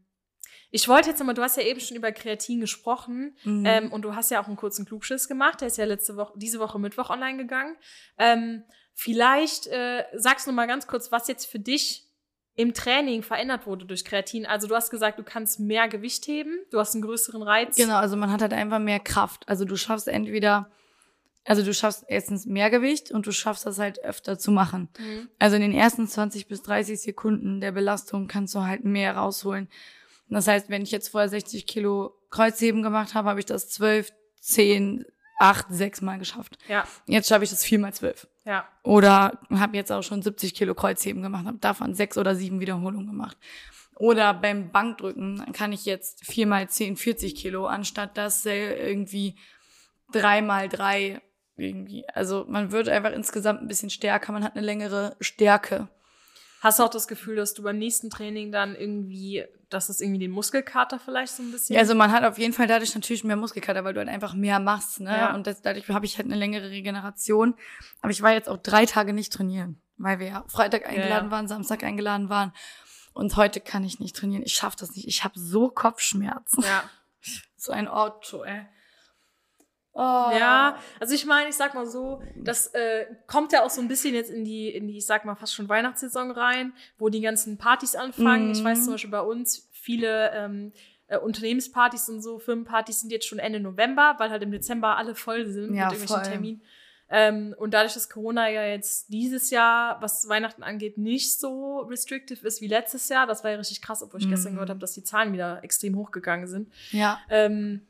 ich 0.71 0.87
wollte 0.87 1.11
jetzt 1.11 1.19
nochmal, 1.19 1.35
du 1.35 1.43
hast 1.43 1.57
ja 1.57 1.65
eben 1.65 1.81
schon 1.81 1.97
über 1.97 2.13
Kreatin 2.13 2.61
gesprochen. 2.61 3.37
Ne? 3.43 3.51
Mhm. 3.53 3.67
Ähm, 3.67 3.93
und 3.93 4.03
du 4.03 4.15
hast 4.15 4.31
ja 4.31 4.41
auch 4.41 4.47
einen 4.47 4.57
kurzen 4.57 4.87
Klugschiss 4.87 5.27
gemacht. 5.27 5.61
Der 5.61 5.67
ist 5.67 5.77
ja 5.77 5.85
letzte 5.85 6.17
Woche, 6.17 6.35
diese 6.37 6.61
Woche 6.61 6.79
Mittwoch 6.79 7.11
online 7.11 7.39
gegangen. 7.39 7.77
Ähm, 8.19 8.63
vielleicht 8.95 9.67
äh, 9.67 10.05
sagst 10.15 10.47
du 10.47 10.53
noch 10.53 10.57
mal 10.57 10.69
ganz 10.69 10.87
kurz, 10.87 11.11
was 11.11 11.27
jetzt 11.27 11.47
für 11.47 11.59
dich 11.59 12.09
im 12.61 12.75
Training 12.75 13.23
verändert 13.23 13.67
wurde 13.67 13.87
durch 13.87 14.05
Kreatin. 14.05 14.45
Also 14.45 14.69
du 14.69 14.75
hast 14.75 14.91
gesagt, 14.91 15.19
du 15.19 15.23
kannst 15.23 15.61
mehr 15.61 15.89
Gewicht 15.89 16.27
heben, 16.27 16.59
du 16.71 16.79
hast 16.79 16.95
einen 16.95 17.03
größeren 17.03 17.43
Reiz. 17.43 17.77
Genau, 17.77 17.97
also 17.97 18.17
man 18.17 18.31
hat 18.31 18.43
halt 18.43 18.53
einfach 18.53 18.79
mehr 18.79 19.01
Kraft. 19.01 19.49
Also 19.49 19.65
du 19.65 19.77
schaffst 19.77 20.09
entweder, 20.09 20.71
also 21.45 21.63
du 21.63 21.73
schaffst 21.73 22.05
erstens 22.07 22.45
mehr 22.45 22.69
Gewicht 22.69 23.13
und 23.13 23.27
du 23.27 23.33
schaffst 23.33 23.65
das 23.65 23.79
halt 23.79 24.05
öfter 24.05 24.39
zu 24.39 24.51
machen. 24.51 24.91
Mhm. 24.99 25.31
Also 25.39 25.57
in 25.57 25.63
den 25.63 25.73
ersten 25.73 26.07
20 26.07 26.49
bis 26.49 26.61
30 26.63 27.01
Sekunden 27.01 27.63
der 27.63 27.73
Belastung 27.73 28.29
kannst 28.29 28.55
du 28.55 28.61
halt 28.61 28.85
mehr 28.85 29.17
rausholen. 29.17 29.69
Das 30.29 30.47
heißt, 30.47 30.69
wenn 30.69 30.83
ich 30.83 30.91
jetzt 30.91 31.09
vorher 31.09 31.31
60 31.31 31.67
Kilo 31.67 32.15
Kreuzheben 32.29 32.83
gemacht 32.83 33.15
habe, 33.15 33.31
habe 33.31 33.41
ich 33.41 33.47
das 33.47 33.71
12, 33.71 34.13
10, 34.41 35.07
8, 35.39 35.67
6 35.71 36.03
Mal 36.03 36.19
geschafft. 36.19 36.59
Ja, 36.69 36.85
Jetzt 37.07 37.29
schaffe 37.29 37.45
ich 37.45 37.51
das 37.51 37.65
4 37.65 37.79
mal 37.79 37.95
12. 37.95 38.29
ja, 38.45 38.67
Oder 38.83 39.39
habe 39.51 39.77
jetzt 39.77 39.93
auch 39.93 40.03
schon 40.03 40.23
70 40.23 40.55
Kilo 40.55 40.75
Kreuzheben 40.75 41.23
gemacht, 41.23 41.47
habe 41.47 41.59
davon 41.59 41.95
sechs 41.95 42.17
oder 42.17 42.35
sieben 42.35 42.61
Wiederholungen 42.61 43.07
gemacht. 43.07 43.37
Oder 43.97 44.33
beim 44.33 44.71
Bankdrücken 44.71 45.53
kann 45.53 45.73
ich 45.73 45.85
jetzt 45.85 46.25
vier 46.25 46.47
mal 46.47 46.69
10, 46.69 46.97
40 46.97 47.35
Kilo, 47.35 47.67
anstatt 47.67 48.17
das 48.17 48.47
irgendwie 48.47 49.37
drei 50.11 50.41
mal 50.41 50.69
drei 50.71 51.21
irgendwie. 51.57 52.09
Also 52.09 52.47
man 52.49 52.73
wird 52.73 52.89
einfach 52.89 53.13
insgesamt 53.13 53.61
ein 53.61 53.69
bisschen 53.69 53.91
stärker, 53.91 54.33
man 54.33 54.43
hat 54.43 54.57
eine 54.57 54.65
längere 54.65 55.17
Stärke. 55.21 55.89
Hast 56.61 56.79
du 56.79 56.83
auch 56.83 56.91
das 56.91 57.09
Gefühl, 57.09 57.37
dass 57.37 57.55
du 57.55 57.63
beim 57.63 57.79
nächsten 57.79 58.11
Training 58.11 58.53
dann 58.53 58.77
irgendwie, 58.77 59.45
dass 59.71 59.87
das 59.87 60.03
irgendwie 60.03 60.19
den 60.21 60.31
Muskelkater 60.31 60.99
vielleicht 60.99 61.33
so 61.33 61.43
ein 61.43 61.51
bisschen. 61.51 61.75
Ja, 61.75 61.81
also 61.81 61.95
man 61.95 62.13
hat 62.13 62.23
auf 62.25 62.37
jeden 62.37 62.53
Fall 62.53 62.67
dadurch 62.67 62.95
natürlich 62.95 63.25
mehr 63.25 63.37
Muskelkater, 63.37 63.83
weil 63.83 63.95
du 63.95 64.01
halt 64.01 64.11
einfach 64.11 64.35
mehr 64.35 64.61
machst, 64.61 65.01
ne? 65.01 65.11
Ja. 65.11 65.35
Und 65.35 65.47
das, 65.47 65.63
dadurch 65.63 65.89
habe 65.89 66.05
ich 66.05 66.19
halt 66.19 66.27
eine 66.27 66.37
längere 66.37 66.69
Regeneration. 66.69 67.55
Aber 68.03 68.13
ich 68.13 68.21
war 68.21 68.33
jetzt 68.33 68.49
auch 68.51 68.59
drei 68.59 68.85
Tage 68.85 69.15
nicht 69.15 69.33
trainieren, 69.33 69.81
weil 69.97 70.19
wir 70.19 70.27
ja 70.27 70.45
Freitag 70.49 70.87
eingeladen 70.87 71.27
ja. 71.27 71.31
waren, 71.31 71.49
Samstag 71.49 71.83
eingeladen 71.83 72.29
waren. 72.29 72.53
Und 73.15 73.37
heute 73.37 73.61
kann 73.61 73.83
ich 73.83 73.99
nicht 73.99 74.15
trainieren. 74.15 74.43
Ich 74.45 74.53
schaff 74.53 74.77
das 74.77 74.95
nicht. 74.95 75.09
Ich 75.09 75.25
habe 75.25 75.39
so 75.39 75.71
Kopfschmerzen. 75.71 76.63
ja. 76.63 76.85
So 77.55 77.73
ein 77.73 77.89
Auto, 77.89 78.43
ey. 78.45 78.65
Oh. 79.93 79.99
Ja, 80.39 80.77
also 81.01 81.15
ich 81.15 81.27
meine, 81.27 81.49
ich 81.49 81.57
sag 81.57 81.75
mal 81.75 81.87
so, 81.87 82.23
das 82.37 82.69
äh, 82.69 83.07
kommt 83.27 83.53
ja 83.53 83.65
auch 83.65 83.71
so 83.71 83.81
ein 83.81 83.89
bisschen 83.89 84.15
jetzt 84.15 84.31
in 84.31 84.45
die, 84.45 84.69
in 84.69 84.87
die, 84.87 84.99
ich 84.99 85.07
sag 85.07 85.25
mal, 85.25 85.35
fast 85.35 85.55
schon 85.55 85.69
Weihnachtssaison 85.69 86.31
rein, 86.31 86.73
wo 86.99 87.09
die 87.09 87.21
ganzen 87.21 87.59
Partys 87.59 87.97
anfangen. 87.97 88.47
Mhm. 88.47 88.53
Ich 88.53 88.63
weiß 88.65 88.85
zum 88.85 88.95
Beispiel 88.95 89.11
bei 89.11 89.21
uns, 89.21 89.69
viele 89.73 90.31
ähm, 90.33 90.73
äh, 91.09 91.19
Unternehmenspartys 91.19 92.09
und 92.09 92.23
so, 92.23 92.39
Firmenpartys 92.39 93.01
sind 93.01 93.11
jetzt 93.11 93.27
schon 93.27 93.41
Ende 93.41 93.59
November, 93.59 94.15
weil 94.19 94.31
halt 94.31 94.43
im 94.45 94.53
Dezember 94.53 94.97
alle 94.97 95.17
voll 95.17 95.47
sind 95.47 95.75
Ja, 95.75 95.87
mit 95.87 95.95
irgendwelchen 95.95 96.07
voll. 96.17 96.23
Terminen. 96.23 96.63
Ähm, 97.13 97.57
und 97.59 97.75
dadurch, 97.75 97.95
dass 97.95 98.09
Corona 98.09 98.49
ja 98.49 98.65
jetzt 98.67 99.13
dieses 99.13 99.51
Jahr, 99.51 100.01
was 100.01 100.29
Weihnachten 100.29 100.63
angeht, 100.63 100.97
nicht 100.97 101.41
so 101.41 101.81
restrictive 101.81 102.47
ist 102.47 102.61
wie 102.61 102.69
letztes 102.69 103.09
Jahr, 103.09 103.27
das 103.27 103.43
war 103.43 103.51
ja 103.51 103.57
richtig 103.57 103.83
krass, 103.83 104.01
obwohl 104.05 104.21
ich 104.21 104.27
Mhm. 104.27 104.31
gestern 104.31 104.53
gehört 104.53 104.71
habe, 104.71 104.79
dass 104.79 104.93
die 104.93 105.03
Zahlen 105.03 105.33
wieder 105.33 105.65
extrem 105.65 105.97
hochgegangen 105.97 106.47
sind 106.47 106.73
Ja. 106.93 107.19
ähm, 107.29 107.85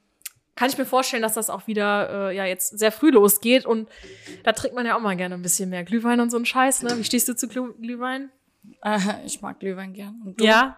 kann 0.60 0.68
ich 0.68 0.76
mir 0.76 0.84
vorstellen, 0.84 1.22
dass 1.22 1.32
das 1.32 1.48
auch 1.48 1.66
wieder 1.66 2.28
äh, 2.28 2.36
ja 2.36 2.44
jetzt 2.44 2.78
sehr 2.78 2.92
früh 2.92 3.08
losgeht 3.08 3.64
und 3.64 3.88
da 4.44 4.52
trinkt 4.52 4.76
man 4.76 4.84
ja 4.84 4.94
auch 4.94 5.00
mal 5.00 5.16
gerne 5.16 5.36
ein 5.36 5.40
bisschen 5.40 5.70
mehr 5.70 5.84
Glühwein 5.84 6.20
und 6.20 6.28
so 6.28 6.36
ein 6.36 6.44
Scheiß, 6.44 6.82
ne? 6.82 6.98
Wie 6.98 7.04
stehst 7.04 7.30
du 7.30 7.34
zu 7.34 7.48
Glüh 7.48 7.72
Glühwein? 7.80 8.28
Äh, 8.84 8.98
ich 9.24 9.40
mag 9.40 9.58
Glühwein 9.58 9.94
gern. 9.94 10.34
Ja, 10.38 10.76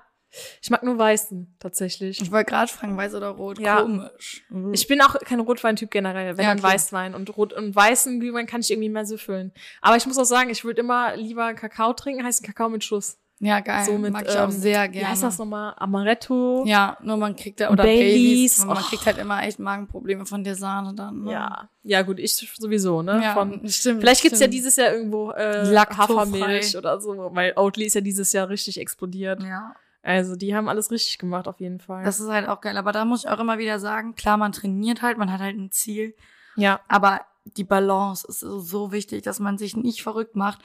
ich 0.63 0.71
mag 0.71 0.85
nur 0.85 0.97
weißen 0.99 1.57
tatsächlich. 1.59 2.23
Ich 2.23 2.31
wollte 2.31 2.51
gerade 2.53 2.71
fragen, 2.71 2.97
weiß 2.97 3.17
oder 3.17 3.31
rot? 3.31 3.59
Ja. 3.59 3.83
Komisch. 3.83 4.45
Ich 4.71 4.87
bin 4.87 5.01
auch 5.01 5.19
kein 5.19 5.41
Rotweintyp 5.41 5.91
generell, 5.91 6.37
wenn 6.37 6.45
Ja, 6.45 6.55
dann. 6.55 6.63
Weißwein 6.63 7.17
und 7.17 7.37
rot 7.37 7.53
und 7.53 7.75
weißen 7.75 8.21
Glühwein 8.21 8.47
kann 8.47 8.61
ich 8.61 8.71
irgendwie 8.71 8.89
mehr 8.89 9.05
süffeln. 9.05 9.53
Aber 9.81 9.97
ich 9.97 10.07
muss 10.07 10.17
auch 10.17 10.25
sagen, 10.25 10.51
ich 10.51 10.63
würde 10.65 10.81
immer 10.81 11.17
lieber 11.17 11.55
Kakao 11.55 11.93
trinken, 11.93 12.25
heißen 12.25 12.47
Kakao 12.47 12.69
mit 12.69 12.85
Schuss. 12.85 13.19
Ja, 13.45 13.59
geil. 13.59 13.85
So 13.85 13.99
mit, 13.99 14.13
mag 14.13 14.23
ich 14.29 14.37
auch 14.39 14.45
ähm, 14.45 14.51
sehr 14.53 14.85
Wie 14.85 14.93
gerne. 14.93 15.09
heißt 15.09 15.25
das 15.25 15.37
nochmal? 15.37 15.75
Amaretto. 15.77 16.63
Ja, 16.65 16.97
nur 17.03 17.17
man 17.17 17.35
kriegt 17.35 17.59
da, 17.59 17.71
oder 17.71 17.83
Baileys. 17.83 18.59
Baileys. 18.59 18.65
man 18.65 18.77
Oh. 18.77 18.81
kriegt 18.89 19.05
halt 19.05 19.19
immer 19.19 19.43
echt 19.43 19.59
Magenprobleme 19.59 20.27
von 20.27 20.45
der 20.45 20.55
Sahne 20.55 20.95
dann. 20.95 21.25
Ne? 21.25 21.33
Ja, 21.33 21.69
ja 21.83 22.03
gut, 22.03 22.21
ich 22.21 22.37
sowieso, 22.37 23.03
ne? 23.03 23.21
ja 23.21 23.35
Von, 23.35 23.69
stimmt. 23.69 24.01
Vielleicht 24.01 24.23
gibt's 24.23 24.39
ja 24.39 24.45
stimmt. 24.45 24.55
dieses 24.55 24.77
Jahr 24.77 24.93
irgendwo 24.93 25.33
äh. 25.33 25.75
Hafermilch 25.77 26.77
oder 26.77 27.01
so, 27.01 27.31
weil 27.35 27.53
Oatly 27.57 27.87
ist 27.87 27.95
ja 27.95 28.01
dieses 28.01 28.33
Jahr 28.33 28.49
richtig 28.49 28.79
explodiert. 28.79 29.43
Ja, 29.43 29.75
Also 30.03 30.37
die 30.37 30.55
haben 30.55 30.69
alles 30.69 30.93
richtig 30.93 31.19
gemacht 31.19 31.49
auf 31.49 31.59
jeden 31.59 31.81
Fall. 31.81 32.05
das 32.05 32.21
ist 32.21 32.29
halt 32.29 32.49
auch 32.49 32.61
geil. 32.61 32.77
Aber 32.77 32.93
da 32.93 33.05
muss 33.05 33.25
ich 33.25 33.29
auch 33.29 33.41
immer 33.41 33.59
wieder 33.59 33.81
sagen, 33.81 34.15
klar, 34.15 34.37
man 34.37 34.53
trainiert 34.53 35.03
halt, 35.03 35.19
man 35.19 35.33
hat 35.33 35.41
halt 35.41 35.57
ein 35.59 35.73
Ziel. 35.73 36.15
ja, 36.55 36.79
Aber 36.87 37.23
die 37.57 37.65
Balance 37.65 38.25
ist 38.29 38.39
so 38.39 38.93
wichtig, 38.93 39.23
dass 39.23 39.41
man 39.41 39.59
sich 39.59 39.77
nicht 39.77 40.05
verrückt 40.05 40.37
macht. 40.37 40.61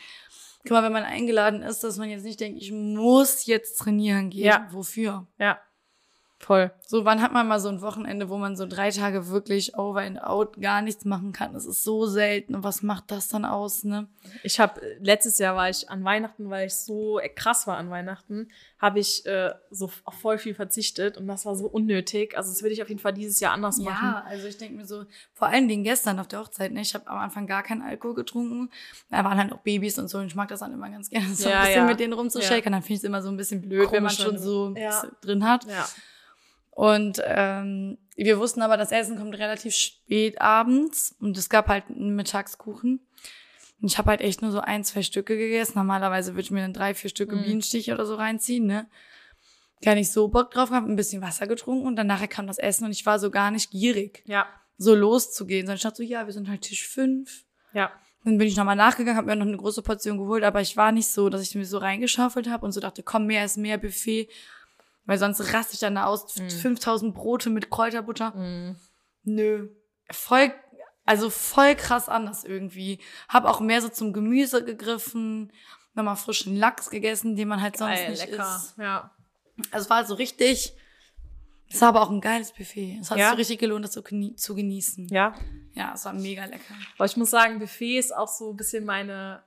Guck 0.64 0.72
mal, 0.72 0.84
wenn 0.84 0.92
man 0.92 1.04
eingeladen 1.04 1.62
ist, 1.62 1.84
dass 1.84 1.98
man 1.98 2.10
jetzt 2.10 2.24
nicht 2.24 2.40
denkt, 2.40 2.62
ich 2.62 2.72
muss 2.72 3.46
jetzt 3.46 3.78
trainieren 3.78 4.30
gehen. 4.30 4.46
Ja. 4.46 4.68
Wofür? 4.72 5.28
ja, 5.40 5.60
voll. 6.39 6.72
So, 6.86 7.03
wann 7.03 7.22
hat 7.22 7.34
man 7.34 7.48
mal 7.48 7.60
so 7.60 7.67
ein 7.70 7.82
Wochenende, 7.82 8.29
wo 8.29 8.38
man 8.38 8.56
so 8.56 8.65
drei 8.67 8.91
Tage 8.91 9.27
wirklich 9.29 9.75
over 9.77 10.01
and 10.01 10.22
out 10.22 10.62
gar 10.62 10.82
nichts 10.82 11.03
machen 11.03 11.34
kann? 11.34 11.53
Das 11.53 11.65
ist 11.65 11.84
so 11.84 12.06
selten. 12.06 12.56
Und 12.56 12.63
was 12.63 12.84
macht 12.84 13.12
das 13.12 13.27
dann 13.27 13.44
aus, 13.46 13.84
ne? 13.84 14.08
Ich 14.44 14.60
habe 14.60 14.79
letztes 15.00 15.39
Jahr 15.39 15.56
war 15.56 15.70
ich 15.70 15.89
an 15.89 16.03
Weihnachten, 16.03 16.50
weil 16.50 16.67
ich 16.67 16.75
so 16.75 17.20
krass 17.36 17.65
war 17.67 17.77
an 17.77 17.89
Weihnachten, 17.89 18.50
habe 18.79 19.00
ich 19.00 19.25
äh, 19.25 19.51
so 19.72 19.89
auf 20.06 20.13
voll 20.13 20.38
viel 20.38 20.53
verzichtet 20.53 21.17
und 21.17 21.27
das 21.27 21.46
war 21.46 21.56
so 21.56 21.65
unnötig. 21.67 22.38
Also 22.38 22.51
das 22.51 22.62
würde 22.62 22.74
ich 22.74 22.82
auf 22.84 22.89
jeden 22.89 23.01
Fall 23.01 23.13
dieses 23.13 23.39
Jahr 23.39 23.53
anders 23.53 23.77
machen. 23.79 24.08
Ja, 24.08 24.24
also 24.27 24.48
ich 24.48 24.58
denke 24.58 24.75
mir 24.77 24.86
so, 24.86 25.06
vor 25.34 25.48
allen 25.48 25.67
Dingen 25.67 25.84
gestern 25.84 26.20
auf 26.20 26.27
der 26.27 26.39
Hochzeit, 26.41 26.72
ne? 26.72 26.82
Ich 26.82 26.94
habe 26.94 27.08
am 27.08 27.17
Anfang 27.17 27.48
gar 27.48 27.63
keinen 27.63 27.82
Alkohol 27.82 28.13
getrunken. 28.13 28.70
Da 29.10 29.24
waren 29.25 29.38
halt 29.38 29.51
auch 29.51 29.62
Babys 29.62 29.98
und 29.98 30.08
so 30.08 30.20
und 30.20 30.27
ich 30.27 30.36
mag 30.36 30.48
das 30.50 30.60
dann 30.60 30.72
immer 30.74 30.89
ganz 30.89 31.10
gerne, 31.10 31.34
so 31.34 31.50
Ja, 31.50 31.62
ein 31.62 31.65
bisschen 31.65 31.82
ja. 31.82 31.86
mit 31.88 32.00
denen 32.00 32.13
rumzushaken. 32.13 32.72
Dann 32.72 32.82
finde 32.84 32.94
ich 32.94 33.00
es 33.00 33.03
immer 33.03 33.22
so 33.24 33.29
ein 33.29 33.38
bisschen 33.38 33.62
blöd, 33.62 33.91
wenn 33.91 34.03
man 34.03 34.13
Komisch, 34.15 34.17
schon 34.24 34.38
so 34.38 34.74
Ja. 34.77 35.03
drin 35.22 35.44
hat. 35.44 35.65
Ja. 35.65 35.88
Und 36.77 37.19
ähm, 37.25 37.98
wir 38.15 38.38
wussten 38.38 38.62
aber, 38.62 38.77
das 38.77 38.91
Essen 38.91 39.17
kommt 39.17 39.34
relativ 39.39 39.74
spät 39.74 40.39
abends 40.39 41.15
und 41.19 41.36
es 41.36 41.50
gab 41.50 41.69
halt 41.69 41.86
einen 41.89 42.15
Mittagskuchen. 42.15 43.00
Und 43.81 43.91
ich 43.91 43.98
habe 43.98 44.12
halt 44.12 44.22
echt 44.22 44.43
nur 44.43 44.51
so 44.51 44.60
ein, 44.60 44.84
zwei 44.84 45.01
Stücke 45.01 45.38
gegessen. 45.38 45.74
Normalerweise 45.75 46.34
würde 46.34 46.41
ich 46.41 46.51
mir 46.51 46.62
dann 46.62 46.74
drei, 46.74 46.93
vier 46.93 47.10
Stücke 47.10 47.36
Mhm. 47.36 47.41
Bienenstich 47.41 47.91
oder 47.91 48.05
so 48.05 48.13
reinziehen, 48.13 48.67
ne? 48.67 48.88
gar 49.84 49.96
nicht 49.96 50.12
so 50.12 50.27
Bock 50.27 50.51
drauf 50.51 50.69
gehabt, 50.69 50.88
ein 50.88 50.96
bisschen 50.96 51.22
Wasser 51.24 51.48
getrunken 51.48 51.86
und 51.88 51.96
dann 51.96 52.07
nachher 52.07 52.27
kam 52.27 52.46
das 52.48 52.57
Essen 52.60 52.86
und 52.86 52.91
ich 52.91 53.05
war 53.07 53.17
so 53.19 53.29
gar 53.31 53.50
nicht 53.51 53.69
gierig, 53.72 54.24
Ja. 54.27 54.46
so 54.77 54.93
loszugehen. 54.93 55.65
Sondern 55.65 55.77
ich 55.77 55.84
dachte 55.84 55.98
so, 55.98 56.03
ja, 56.03 56.27
wir 56.27 56.34
sind 56.34 56.48
halt 56.48 56.62
Tisch 56.62 56.88
fünf. 56.88 57.43
Ja. 57.74 57.91
Dann 58.24 58.38
bin 58.38 58.48
ich 58.48 58.55
nochmal 58.55 58.75
nachgegangen, 58.75 59.17
habe 59.17 59.27
mir 59.27 59.36
noch 59.36 59.46
eine 59.48 59.57
große 59.57 59.81
Portion 59.81 60.17
geholt, 60.19 60.43
aber 60.43 60.62
ich 60.62 60.77
war 60.77 60.91
nicht 60.91 61.07
so, 61.07 61.29
dass 61.29 61.41
ich 61.41 61.55
mir 61.55 61.65
so 61.65 61.77
reingeschaufelt 61.79 62.50
habe 62.50 62.65
und 62.65 62.72
so 62.72 62.79
dachte, 62.79 63.01
komm, 63.01 63.25
mehr 63.25 63.46
ist 63.46 63.57
mehr 63.57 63.77
Buffet. 63.79 64.29
Weil 65.08 65.18
sonst 65.18 65.40
raste 65.54 65.74
ich 65.74 65.80
dann 65.80 65.96
da 65.96 66.06
aus, 66.06 66.36
Mhm. 66.38 66.50
5000 66.52 67.16
Brote 67.16 67.50
mit 67.50 67.72
Kräuterbutter. 67.72 68.36
Mhm. 68.36 68.76
Nö. 69.24 69.70
Voll, 70.12 70.54
also 71.06 71.30
voll 71.32 71.74
krass 71.76 72.08
anders 72.10 72.44
irgendwie. 72.44 73.00
Hab 73.28 73.46
auch 73.46 73.60
mehr 73.60 73.82
so 73.82 73.90
zum 73.90 74.14
Gemüse 74.14 74.64
gegriffen, 74.64 75.52
nochmal 75.96 76.16
frischen 76.16 76.56
Lachs 76.56 76.90
gegessen, 76.92 77.36
den 77.36 77.48
man 77.48 77.62
halt 77.62 77.78
sonst 77.78 77.96
Geil, 77.96 78.12
nicht 78.12 78.30
lecker. 78.30 78.56
isst. 78.56 78.78
Ja. 78.78 79.12
Also 79.72 79.86
es 79.86 79.90
war 79.90 80.06
so 80.06 80.14
richtig, 80.14 80.74
es 81.70 81.82
war 81.82 81.90
aber 81.90 82.02
auch 82.04 82.12
ein 82.12 82.22
geiles 82.22 82.52
Buffet. 82.52 83.00
Es 83.02 83.10
hat 83.10 83.18
Ja. 83.18 83.26
sich 83.26 83.32
so 83.32 83.38
richtig 83.38 83.60
gelohnt, 83.60 83.84
das 83.86 83.94
so 83.94 84.04
genie 84.04 84.36
zu 84.36 84.54
genießen. 84.56 85.08
Ja. 85.10 85.34
Ja, 85.74 85.94
es 85.96 86.06
war 86.06 86.14
mega 86.14 86.46
lecker. 86.46 86.74
Aber 86.98 87.06
ich 87.06 87.18
muss 87.18 87.30
sagen, 87.32 87.60
Buffet 87.60 87.98
ist 87.98 88.16
auch 88.16 88.28
so 88.28 88.52
ein 88.52 88.56
bisschen 88.58 88.86
meine, 88.86 89.42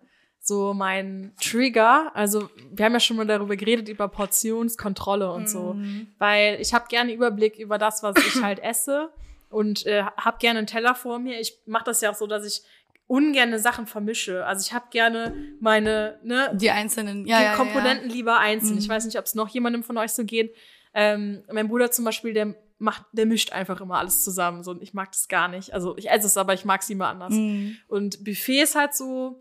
so 0.51 0.75
mein 0.75 1.33
Trigger. 1.41 2.11
Also 2.13 2.51
wir 2.73 2.85
haben 2.85 2.93
ja 2.93 3.01
schon 3.01 3.17
mal 3.17 3.27
darüber 3.27 3.55
geredet, 3.55 3.89
über 3.89 4.09
Portionskontrolle 4.09 5.31
und 5.33 5.49
so. 5.49 5.75
Mhm. 5.75 6.09
Weil 6.19 6.61
ich 6.61 6.75
habe 6.75 6.87
gerne 6.89 7.15
Überblick 7.15 7.59
über 7.59 7.79
das, 7.79 8.03
was 8.03 8.17
ich 8.19 8.43
halt 8.43 8.59
esse 8.59 9.11
und 9.49 9.87
äh, 9.87 10.03
habe 10.17 10.39
gerne 10.39 10.59
einen 10.59 10.67
Teller 10.67 10.97
vor 10.97 11.21
mir. 11.21 11.41
Ich 11.41 11.57
mache 11.67 11.85
das 11.85 12.01
ja 12.01 12.11
auch 12.11 12.17
so, 12.17 12.27
dass 12.27 12.45
ich 12.45 12.63
ungerne 13.07 13.61
Sachen 13.61 13.87
vermische. 13.87 14.45
Also 14.45 14.67
ich 14.67 14.73
habe 14.73 14.87
gerne 14.91 15.35
meine, 15.61 16.19
ne, 16.25 16.51
Die 16.55 16.71
einzelnen, 16.71 17.27
ja, 17.27 17.39
die 17.39 17.45
ja, 17.45 17.51
ja, 17.51 17.57
Komponenten 17.57 18.11
lieber 18.11 18.39
einzeln. 18.39 18.75
Mhm. 18.75 18.79
Ich 18.79 18.89
weiß 18.89 19.05
nicht, 19.05 19.19
ob 19.19 19.25
es 19.25 19.35
noch 19.37 19.49
jemandem 19.49 19.85
von 19.85 19.97
euch 19.99 20.13
so 20.13 20.25
geht. 20.25 20.55
Ähm, 20.95 21.45
mein 21.53 21.69
Bruder 21.69 21.93
zum 21.93 22.05
Beispiel, 22.05 22.35
der 22.35 22.57
macht, 22.79 23.05
der 23.13 23.27
mischt 23.27 23.53
einfach 23.53 23.81
immer 23.81 23.99
alles 23.99 24.25
zusammen. 24.25 24.65
So, 24.65 24.73
und 24.73 24.83
ich 24.83 24.95
mag 24.95 25.13
das 25.13 25.29
gar 25.29 25.49
nicht. 25.49 25.73
Also 25.73 25.97
ich 25.97 26.11
esse 26.11 26.27
es, 26.27 26.37
aber 26.37 26.55
ich 26.55 26.65
mag 26.65 26.81
es 26.81 26.91
immer 26.91 27.09
anders. 27.09 27.35
Mhm. 27.35 27.77
Und 27.89 28.25
Buffet 28.25 28.63
ist 28.63 28.75
halt 28.75 28.95
so, 28.95 29.41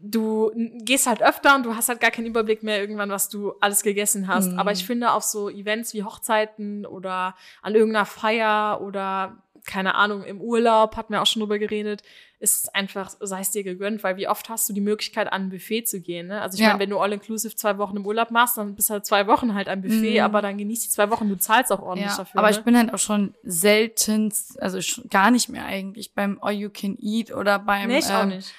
du 0.00 0.50
gehst 0.84 1.06
halt 1.06 1.22
öfter 1.22 1.54
und 1.56 1.64
du 1.66 1.74
hast 1.74 1.88
halt 1.88 2.00
gar 2.00 2.10
keinen 2.10 2.26
Überblick 2.26 2.62
mehr 2.62 2.80
irgendwann, 2.80 3.10
was 3.10 3.28
du 3.28 3.52
alles 3.60 3.82
gegessen 3.82 4.28
hast. 4.28 4.52
Mhm. 4.52 4.58
Aber 4.58 4.72
ich 4.72 4.84
finde 4.86 5.12
auf 5.12 5.22
so 5.24 5.48
Events 5.50 5.92
wie 5.94 6.04
Hochzeiten 6.04 6.86
oder 6.86 7.34
an 7.62 7.74
irgendeiner 7.74 8.06
Feier 8.06 8.80
oder 8.82 9.42
keine 9.66 9.96
Ahnung, 9.96 10.22
im 10.24 10.40
Urlaub, 10.40 10.96
hatten 10.96 11.12
wir 11.12 11.20
auch 11.20 11.26
schon 11.26 11.40
drüber 11.40 11.58
geredet, 11.58 12.02
ist 12.38 12.64
es 12.64 12.68
einfach, 12.70 13.10
sei 13.20 13.40
es 13.40 13.50
dir 13.50 13.62
gegönnt, 13.64 14.02
weil 14.02 14.16
wie 14.16 14.26
oft 14.26 14.48
hast 14.48 14.66
du 14.66 14.72
die 14.72 14.80
Möglichkeit, 14.80 15.30
an 15.30 15.42
ein 15.42 15.50
Buffet 15.50 15.82
zu 15.84 16.00
gehen, 16.00 16.28
ne? 16.28 16.40
Also 16.40 16.54
ich 16.54 16.60
Ja. 16.62 16.68
meine, 16.68 16.78
wenn 16.80 16.88
du 16.88 16.98
all-inclusive 16.98 17.54
zwei 17.54 17.76
Wochen 17.76 17.96
im 17.98 18.06
Urlaub 18.06 18.30
machst, 18.30 18.56
dann 18.56 18.74
bist 18.76 18.88
du 18.88 18.94
halt 18.94 19.04
zwei 19.04 19.26
Wochen 19.26 19.52
halt 19.54 19.68
am 19.68 19.82
Buffet, 19.82 20.20
Mhm. 20.20 20.24
aber 20.24 20.40
dann 20.40 20.56
genießt 20.56 20.86
die 20.86 20.88
zwei 20.88 21.10
Wochen, 21.10 21.28
du 21.28 21.36
zahlst 21.36 21.70
auch 21.70 21.82
ordentlich 21.82 22.12
Ja, 22.12 22.16
dafür. 22.16 22.38
aber 22.38 22.50
ne? 22.50 22.56
ich 22.56 22.62
bin 22.64 22.78
halt 22.78 22.94
auch 22.94 22.98
schon 22.98 23.34
seltenst, 23.42 24.60
also 24.62 24.78
gar 25.10 25.30
nicht 25.30 25.48
mehr 25.48 25.64
eigentlich 25.66 26.14
beim 26.14 26.38
All 26.40 26.52
You 26.54 26.70
Can 26.70 26.96
Eat 27.00 27.32
oder 27.34 27.58
beim, 27.58 27.88
nee, 27.88 27.98
ich 27.98 28.06
auch 28.06 28.22
ähm, 28.22 28.28
nicht. 28.28 28.54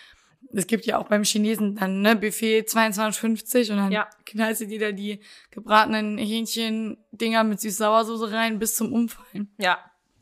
Es 0.54 0.68
gibt 0.68 0.86
ja 0.86 0.98
auch 0.98 1.08
beim 1.08 1.24
Chinesen 1.24 1.76
dann, 1.76 2.02
ne, 2.02 2.16
Buffet 2.16 2.62
22,50 2.68 3.72
und 3.72 3.78
dann 3.78 3.92
Ja. 3.92 4.08
knallst 4.26 4.62
du 4.62 4.68
dir 4.68 4.80
da 4.80 4.92
die 4.92 5.20
gebratenen 5.52 6.18
Hähnchen-Dinger 6.18 7.44
mit 7.44 7.60
Süß-Sauersoße 7.62 8.32
rein 8.32 8.60
bis 8.60 8.76
zum 8.76 8.92
Umfallen. 8.94 9.50
Ja. 9.58 9.78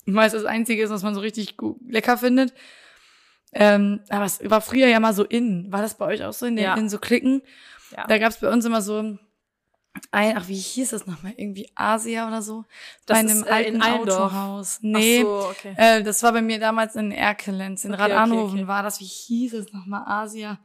Weil 0.06 0.28
es 0.28 0.34
das 0.34 0.46
Einzige 0.46 0.84
ist, 0.84 0.90
was 0.90 1.04
man 1.04 1.14
so 1.16 1.22
richtig 1.22 1.58
gut, 1.58 1.78
lecker 1.88 2.18
findet. 2.18 2.54
Ähm, 3.54 4.02
aber 4.10 4.26
es 4.26 4.40
war 4.50 4.62
früher 4.62 4.88
ja 4.88 5.00
mal 5.00 5.14
so 5.14 5.24
in. 5.24 5.72
War 5.72 5.82
das 5.82 5.98
bei 5.98 6.06
euch 6.06 6.24
auch 6.24 6.34
so 6.34 6.46
in, 6.46 6.56
den, 6.56 6.64
Ja. 6.66 6.76
in 6.76 6.90
so 6.90 6.98
Klicken? 7.00 7.42
Ja. 7.96 8.06
Da 8.08 8.18
gab's 8.18 8.40
bei 8.40 8.50
uns 8.52 8.66
immer 8.66 8.82
so 8.82 9.18
ein, 10.12 10.38
ach, 10.38 10.48
wie 10.48 10.56
hieß 10.56 10.90
das 10.92 11.06
nochmal? 11.08 11.34
Irgendwie 11.38 11.70
Asia 11.76 12.28
oder 12.28 12.42
so? 12.42 12.66
Das 13.06 13.16
bei 13.16 13.20
einem 13.20 13.42
ist, 13.42 13.48
äh, 13.48 13.52
alten. 13.52 13.82
Autohaus. 13.82 14.80
Nee, 14.82 15.20
Ach 15.20 15.24
so, 15.26 15.48
okay. 15.50 15.74
äh, 15.78 16.04
das 16.04 16.24
war 16.24 16.34
bei 16.34 16.42
mir 16.42 16.60
damals 16.60 16.96
in 16.96 17.12
Erkelenz. 17.12 17.86
In 17.86 17.94
Okay, 17.94 18.04
okay, 18.04 18.12
Radanhofen 18.14 18.60
okay. 18.60 18.68
war 18.68 18.84
das. 18.84 19.00
Wie 19.00 19.06
hieß 19.06 19.54
es 19.54 19.74
nochmal? 19.74 20.04
Asia. 20.06 20.60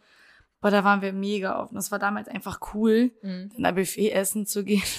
Aber 0.61 0.71
da 0.71 0.85
waren 0.85 1.03
wir 1.03 1.13
mega 1.13 1.61
offen. 1.61 1.75
Das 1.75 1.91
war 1.91 1.99
damals 1.99 2.29
einfach 2.29 2.61
cool, 2.75 3.11
Mhm. 3.23 3.51
in 3.57 3.67
ein 3.67 3.75
Buffet 3.75 4.11
essen 4.13 4.47
zu 4.47 4.65
gehen. 4.65 4.83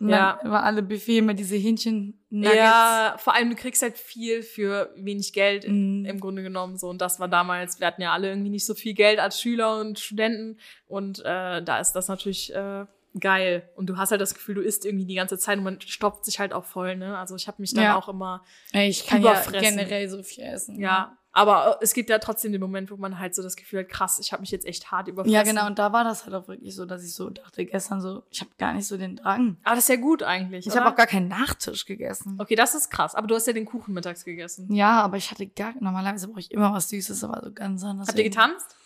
Und 0.00 0.08
Ja. 0.10 0.38
dann 0.42 0.50
war 0.50 0.64
alle 0.64 0.82
Buffet 0.82 1.18
immer 1.18 1.34
diese 1.34 1.54
Hähnchen 1.56 2.18
Nuggets. 2.28 2.56
Ja, 2.56 3.14
vor 3.16 3.32
allem 3.34 3.48
du 3.50 3.54
kriegst 3.56 3.80
halt 3.80 3.96
viel 3.96 4.42
für 4.42 4.92
wenig 4.96 5.32
Geld 5.32 5.64
in, 5.64 6.00
Mhm. 6.00 6.04
im 6.06 6.20
Grunde 6.20 6.42
genommen 6.42 6.76
so 6.76 6.88
und 6.88 7.00
das 7.00 7.20
war 7.20 7.28
damals, 7.28 7.78
wir 7.78 7.86
hatten 7.86 8.02
ja 8.02 8.12
alle 8.12 8.28
irgendwie 8.28 8.50
nicht 8.50 8.66
so 8.66 8.74
viel 8.74 8.92
Geld 8.92 9.20
als 9.20 9.40
Schüler 9.40 9.78
und 9.78 10.00
Studenten 10.00 10.58
und 10.86 11.20
äh, 11.20 11.62
da 11.62 11.78
ist 11.78 11.92
das 11.92 12.08
natürlich 12.08 12.52
äh, 12.52 12.84
geil 13.20 13.68
und 13.76 13.86
du 13.86 13.96
hast 13.96 14.10
halt 14.10 14.20
das 14.20 14.34
Gefühl, 14.34 14.56
du 14.56 14.60
isst 14.60 14.84
irgendwie 14.84 15.06
die 15.06 15.14
ganze 15.14 15.38
Zeit 15.38 15.58
und 15.58 15.64
man 15.64 15.80
stopft 15.80 16.24
sich 16.24 16.40
halt 16.40 16.52
auch 16.52 16.64
voll, 16.64 16.96
ne? 16.96 17.16
Also 17.18 17.36
ich 17.36 17.46
habe 17.46 17.60
mich 17.62 17.72
dann 17.72 17.84
Ja. 17.84 17.96
auch 17.96 18.08
immer 18.08 18.42
Ey, 18.72 18.88
ich 18.88 19.06
kann 19.06 19.22
ja 19.22 19.40
generell 19.50 20.08
so 20.08 20.22
viel 20.22 20.42
essen. 20.44 20.80
ja, 20.80 21.16
aber 21.36 21.78
es 21.80 21.94
gibt 21.94 22.10
ja 22.10 22.18
trotzdem 22.18 22.52
den 22.52 22.60
Moment, 22.60 22.90
wo 22.92 22.96
man 22.96 23.18
halt 23.18 23.34
so 23.34 23.42
das 23.42 23.56
Gefühl 23.56 23.80
hat, 23.80 23.88
krass, 23.88 24.18
ich 24.20 24.32
habe 24.32 24.40
mich 24.40 24.50
jetzt 24.52 24.66
echt 24.66 24.90
hart 24.92 25.08
überfressen. 25.08 25.34
Ja, 25.34 25.42
genau. 25.42 25.66
Und 25.66 25.78
da 25.80 25.92
war 25.92 26.04
das 26.04 26.24
halt 26.24 26.34
auch 26.34 26.46
wirklich 26.48 26.74
so, 26.76 26.86
dass 26.86 27.02
ich 27.04 27.12
so 27.14 27.28
dachte 27.30 27.64
gestern 27.64 28.00
so, 28.00 28.22
ich 28.30 28.40
habe 28.40 28.50
gar 28.58 28.72
nicht 28.72 28.86
so 28.86 28.96
den 28.96 29.16
Drang. 29.16 29.56
Aber 29.64 29.74
das 29.74 29.84
ist 29.84 29.88
ja 29.88 29.96
gut 29.96 30.22
eigentlich. 30.22 30.66
Ich 30.66 30.76
habe 30.76 30.88
auch 30.90 30.94
gar 30.96 31.06
keinen 31.08 31.26
Nachtisch 31.28 31.86
gegessen. 31.86 32.36
Okay, 32.40 32.54
das 32.54 32.74
ist 32.76 32.88
krass, 32.90 33.14
aber 33.16 33.26
du 33.26 33.34
hast 33.34 33.46
ja 33.48 33.52
den 33.52 33.64
Kuchen 33.64 33.94
mittags 33.94 34.24
gegessen. 34.24 34.72
Ja, 34.72 35.02
aber 35.02 35.16
ich 35.16 35.30
hatte 35.32 35.46
gar, 35.48 35.74
normalerweise 35.80 36.28
brauche 36.28 36.40
ich 36.40 36.50
immer 36.52 36.72
was 36.72 36.88
Süßes, 36.90 37.24
aber 37.24 37.42
so 37.44 37.52
ganz 37.52 37.82
anders. 37.82 38.08
Habt 38.08 38.18
ihr 38.18 38.24
getanzt? 38.24 38.76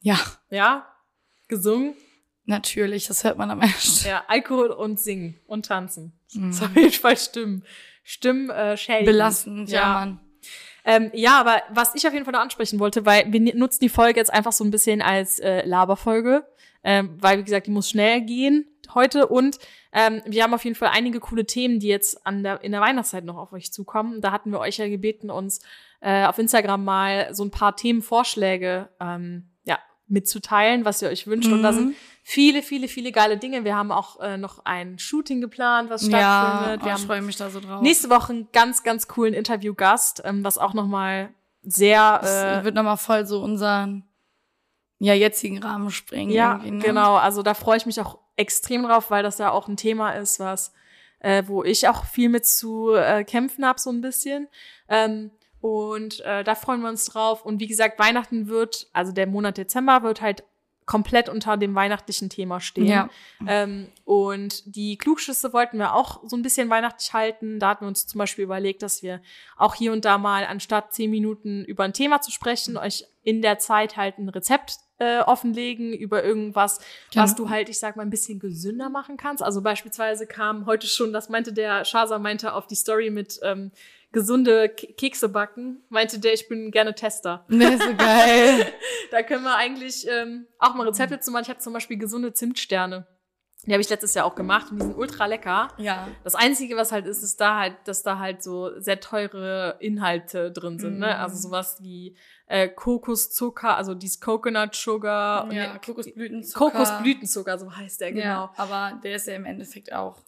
Ja, 0.00 0.18
Ja? 0.50 0.86
Gesungen? 1.48 1.94
Natürlich, 2.48 3.06
das 3.06 3.24
hört 3.24 3.38
man 3.38 3.50
am 3.50 3.60
Ende. 3.62 3.74
Ja, 4.04 4.24
Alkohol 4.28 4.68
und 4.70 4.98
Singen 4.98 5.38
und 5.46 5.66
Tanzen. 5.66 6.12
Mhm. 6.32 6.48
Das 6.48 6.56
ist 6.56 6.62
auf 6.64 6.76
jeden 6.76 6.92
Fall 6.92 7.16
Stimmen. 7.16 7.64
Stimmen 8.02 8.50
äh, 8.50 8.76
schädigend. 8.76 9.06
Belastend, 9.06 9.70
ja, 9.70 9.80
Ja. 9.80 9.92
Mann. 9.94 10.20
Ähm, 10.84 11.10
ja, 11.12 11.38
aber 11.40 11.60
was 11.70 11.94
ich 11.94 12.06
auf 12.06 12.12
jeden 12.14 12.24
Fall 12.24 12.32
noch 12.32 12.40
ansprechen 12.40 12.78
wollte, 12.78 13.04
weil 13.04 13.30
wir 13.30 13.54
nutzen 13.54 13.80
die 13.82 13.90
Folge 13.90 14.18
jetzt 14.18 14.32
einfach 14.32 14.52
so 14.52 14.64
ein 14.64 14.70
bisschen 14.70 15.02
als 15.02 15.38
äh, 15.38 15.66
Laberfolge, 15.66 16.46
ähm, 16.82 17.16
weil 17.20 17.38
wie 17.38 17.44
gesagt, 17.44 17.66
die 17.66 17.70
muss 17.70 17.90
schnell 17.90 18.22
gehen 18.22 18.64
heute 18.94 19.26
und 19.26 19.58
ähm, 19.92 20.22
wir 20.24 20.42
haben 20.42 20.54
auf 20.54 20.64
jeden 20.64 20.76
Fall 20.76 20.90
einige 20.94 21.20
coole 21.20 21.44
Themen, 21.44 21.78
die 21.80 21.88
jetzt 21.88 22.24
an 22.26 22.42
der, 22.42 22.62
in 22.64 22.72
der 22.72 22.80
Weihnachtszeit 22.80 23.24
noch 23.24 23.36
auf 23.36 23.52
euch 23.52 23.70
zukommen. 23.70 24.22
Da 24.22 24.32
hatten 24.32 24.50
wir 24.50 24.60
euch 24.60 24.78
ja 24.78 24.88
gebeten, 24.88 25.30
uns 25.30 25.60
äh, 26.00 26.24
auf 26.24 26.38
Instagram 26.38 26.84
mal 26.84 27.34
so 27.34 27.44
ein 27.44 27.50
paar 27.50 27.76
Themenvorschläge 27.76 28.88
ähm, 29.00 29.50
ja, 29.64 29.78
mitzuteilen, 30.06 30.84
was 30.86 31.02
ihr 31.02 31.08
euch 31.08 31.26
wünscht. 31.26 31.50
Und 31.52 31.62
da 31.62 31.72
Mhm. 31.72 31.76
sind 31.76 31.96
viele, 32.22 32.62
viele, 32.62 32.88
viele 32.88 33.12
geile 33.12 33.36
Dinge. 33.38 33.64
Wir 33.64 33.76
haben 33.76 33.90
auch 33.92 34.20
äh, 34.20 34.36
noch 34.36 34.64
ein 34.64 34.98
Shooting 34.98 35.40
geplant, 35.40 35.90
was 35.90 36.06
Ja, 36.08 36.18
stattfindet. 36.18 36.80
oh, 36.82 36.86
wir 36.86 36.94
ich 36.94 37.06
freue 37.06 37.22
mich 37.22 37.36
da 37.36 37.50
so 37.50 37.60
drauf. 37.60 37.82
nächste 37.82 38.10
Woche 38.10 38.32
einen 38.32 38.48
ganz, 38.52 38.82
ganz 38.82 39.08
coolen 39.08 39.34
Interviewgast, 39.34 40.22
ähm, 40.24 40.44
was 40.44 40.58
auch 40.58 40.74
nochmal 40.74 41.30
sehr 41.62 42.18
das 42.20 42.60
äh, 42.60 42.64
wird 42.64 42.74
nochmal 42.74 42.96
voll 42.96 43.26
so 43.26 43.42
unseren 43.42 44.04
ja, 45.00 45.14
jetzigen 45.14 45.58
Rahmen 45.62 45.90
sprengen. 45.90 46.30
ja, 46.32 46.58
ne? 46.58 46.78
genau. 46.78 47.16
Also 47.16 47.42
da 47.42 47.54
freue 47.54 47.76
ich 47.76 47.86
mich 47.86 48.00
auch 48.00 48.18
extrem 48.36 48.82
drauf, 48.84 49.10
weil 49.10 49.22
das 49.22 49.38
ja 49.38 49.50
auch 49.50 49.68
ein 49.68 49.76
Thema 49.76 50.12
ist, 50.12 50.40
was 50.40 50.72
äh, 51.20 51.42
wo 51.46 51.64
ich 51.64 51.88
auch 51.88 52.04
viel 52.04 52.28
mit 52.28 52.46
zu 52.46 52.94
äh, 52.94 53.24
kämpfen 53.24 53.66
habe, 53.66 53.80
so 53.80 53.90
ein 53.90 54.00
bisschen. 54.00 54.48
Ähm, 54.88 55.30
und 55.60 56.20
äh, 56.20 56.44
da 56.44 56.54
freuen 56.54 56.80
wir 56.82 56.88
uns 56.88 57.06
drauf. 57.06 57.44
Und 57.44 57.60
wie 57.60 57.66
gesagt, 57.66 57.98
Weihnachten 57.98 58.48
wird, 58.48 58.88
also 58.92 59.12
der 59.12 59.26
Monat 59.26 59.58
Dezember 59.58 60.02
wird 60.02 60.20
halt 60.20 60.44
komplett 60.88 61.28
unter 61.28 61.56
dem 61.58 61.74
weihnachtlichen 61.74 62.30
Thema 62.30 62.60
stehen. 62.60 62.86
Ja. 62.86 63.10
Ähm, 63.46 63.88
und 64.04 64.74
die 64.74 64.96
Klugschüsse 64.96 65.52
wollten 65.52 65.78
wir 65.78 65.94
auch 65.94 66.22
so 66.26 66.34
ein 66.34 66.40
bisschen 66.42 66.70
weihnachtlich 66.70 67.12
halten. 67.12 67.60
Da 67.60 67.68
hatten 67.68 67.84
wir 67.84 67.88
uns 67.88 68.06
zum 68.06 68.18
Beispiel 68.18 68.44
überlegt, 68.44 68.82
dass 68.82 69.02
wir 69.02 69.20
auch 69.58 69.74
hier 69.74 69.92
und 69.92 70.06
da 70.06 70.16
mal, 70.16 70.46
anstatt 70.46 70.94
zehn 70.94 71.10
Minuten 71.10 71.62
über 71.66 71.84
ein 71.84 71.92
Thema 71.92 72.22
zu 72.22 72.30
sprechen, 72.30 72.78
euch 72.78 73.04
in 73.22 73.42
der 73.42 73.58
Zeit 73.58 73.98
halt 73.98 74.16
ein 74.16 74.30
Rezept 74.30 74.78
äh, 74.98 75.20
offenlegen 75.20 75.92
über 75.92 76.24
irgendwas, 76.24 76.80
Genau. 77.12 77.22
was 77.24 77.34
du 77.36 77.50
halt, 77.50 77.68
ich 77.68 77.78
sag 77.78 77.96
mal, 77.96 78.02
ein 78.02 78.10
bisschen 78.10 78.38
gesünder 78.38 78.88
machen 78.88 79.18
kannst. 79.18 79.42
Also 79.42 79.60
beispielsweise 79.60 80.26
kam 80.26 80.64
heute 80.64 80.86
schon, 80.86 81.12
das 81.12 81.28
meinte 81.28 81.52
der 81.52 81.84
Shaza, 81.84 82.18
meinte 82.18 82.54
auf 82.54 82.66
die 82.66 82.74
Story 82.76 83.10
mit 83.10 83.38
ähm, 83.42 83.70
gesunde 84.12 84.68
Ke- 84.68 84.92
Kekse 84.94 85.28
backen, 85.28 85.82
meinte 85.88 86.18
der, 86.18 86.32
ich 86.32 86.48
bin 86.48 86.70
gerne 86.70 86.94
Tester. 86.94 87.44
Ne, 87.48 87.78
so 87.78 87.94
geil. 87.96 88.72
Da 89.10 89.22
können 89.22 89.42
wir 89.42 89.56
eigentlich 89.56 90.06
ähm, 90.06 90.46
auch 90.58 90.74
mal 90.74 90.86
Rezepte 90.86 91.18
zu 91.18 91.30
machen. 91.30 91.44
Ich 91.44 91.48
habe 91.48 91.60
zum 91.60 91.72
Beispiel 91.72 91.96
gesunde 91.96 92.34
Zimtsterne. 92.34 93.06
Die 93.64 93.72
habe 93.72 93.80
ich 93.80 93.88
letztes 93.88 94.12
Jahr 94.14 94.26
auch 94.26 94.34
gemacht 94.34 94.70
und 94.70 94.78
die 94.78 94.84
sind 94.86 94.96
ultra 94.98 95.24
lecker. 95.26 95.68
ja. 95.78 96.06
Das 96.24 96.34
Einzige, 96.34 96.76
was 96.76 96.92
halt 96.92 97.06
ist, 97.06 97.22
ist 97.22 97.40
da 97.40 97.56
halt, 97.58 97.74
dass 97.86 98.02
da 98.02 98.18
halt 98.18 98.42
so 98.42 98.78
sehr 98.78 99.00
teure 99.00 99.76
Inhalte 99.80 100.52
drin 100.52 100.78
sind, 100.78 100.98
ne? 100.98 101.06
Mm. 101.06 101.20
Also 101.22 101.48
sowas 101.48 101.78
wie 101.80 102.16
äh, 102.48 102.68
Kokoszucker, 102.68 103.76
also 103.76 103.94
dieses 103.94 104.20
Coconut 104.20 104.74
Sugar 104.74 105.44
und 105.44 105.52
Ja, 105.52 105.64
ja, 105.64 105.78
Kokosblütenzucker. 105.78 106.70
Kokosblütenzucker, 106.70 107.58
so 107.58 107.74
heißt 107.74 108.00
der, 108.02 108.12
genau. 108.12 108.22
Ja, 108.24 108.52
aber 108.58 109.00
der 109.02 109.16
ist 109.16 109.26
ja 109.26 109.34
im 109.36 109.44
Endeffekt 109.46 109.92
auch. 109.92 110.18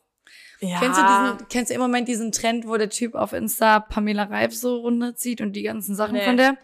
Ja. 0.61 0.79
Kennst 0.79 1.01
du 1.01 1.05
diesen, 1.05 1.49
kennst 1.49 1.71
du 1.71 1.75
im 1.75 1.81
Moment 1.81 2.07
diesen 2.09 2.33
Trend, 2.33 2.67
wo 2.67 2.77
der 2.77 2.91
Typ 2.91 3.15
auf 3.15 3.33
Insta 3.33 3.81
Pamela 3.81 4.25
Reif 4.25 4.55
so 4.55 4.77
runterzieht 4.77 5.41
und 5.41 5.55
die 5.55 5.63
ganzen 5.63 5.95
Sachen 5.95 6.15
Nee. 6.15 6.25
von 6.25 6.37
der? 6.37 6.59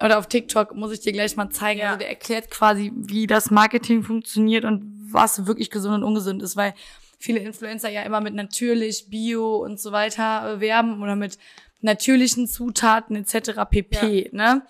Oder 0.00 0.18
auf 0.18 0.26
TikTok 0.26 0.74
muss 0.74 0.92
ich 0.92 1.00
dir 1.00 1.12
gleich 1.12 1.36
mal 1.36 1.48
zeigen. 1.48 1.80
Ja. 1.80 1.86
Also 1.86 2.00
der 2.00 2.10
erklärt 2.10 2.50
quasi, 2.50 2.92
wie 2.94 3.26
das 3.26 3.50
Marketing 3.50 4.02
funktioniert 4.02 4.64
und 4.66 5.08
was 5.10 5.46
wirklich 5.46 5.70
gesund 5.70 5.94
und 5.94 6.04
ungesund 6.04 6.42
ist, 6.42 6.56
weil 6.56 6.74
viele 7.18 7.38
Influencer 7.38 7.88
ja 7.88 8.02
immer 8.02 8.20
mit 8.20 8.34
natürlich, 8.34 9.08
Bio 9.08 9.56
und 9.56 9.80
so 9.80 9.92
weiter 9.92 10.60
werben 10.60 11.02
oder 11.02 11.16
mit 11.16 11.38
natürlichen 11.80 12.46
Zutaten 12.46 13.16
etc. 13.16 13.60
pp. 13.70 14.28
Ne? 14.32 14.62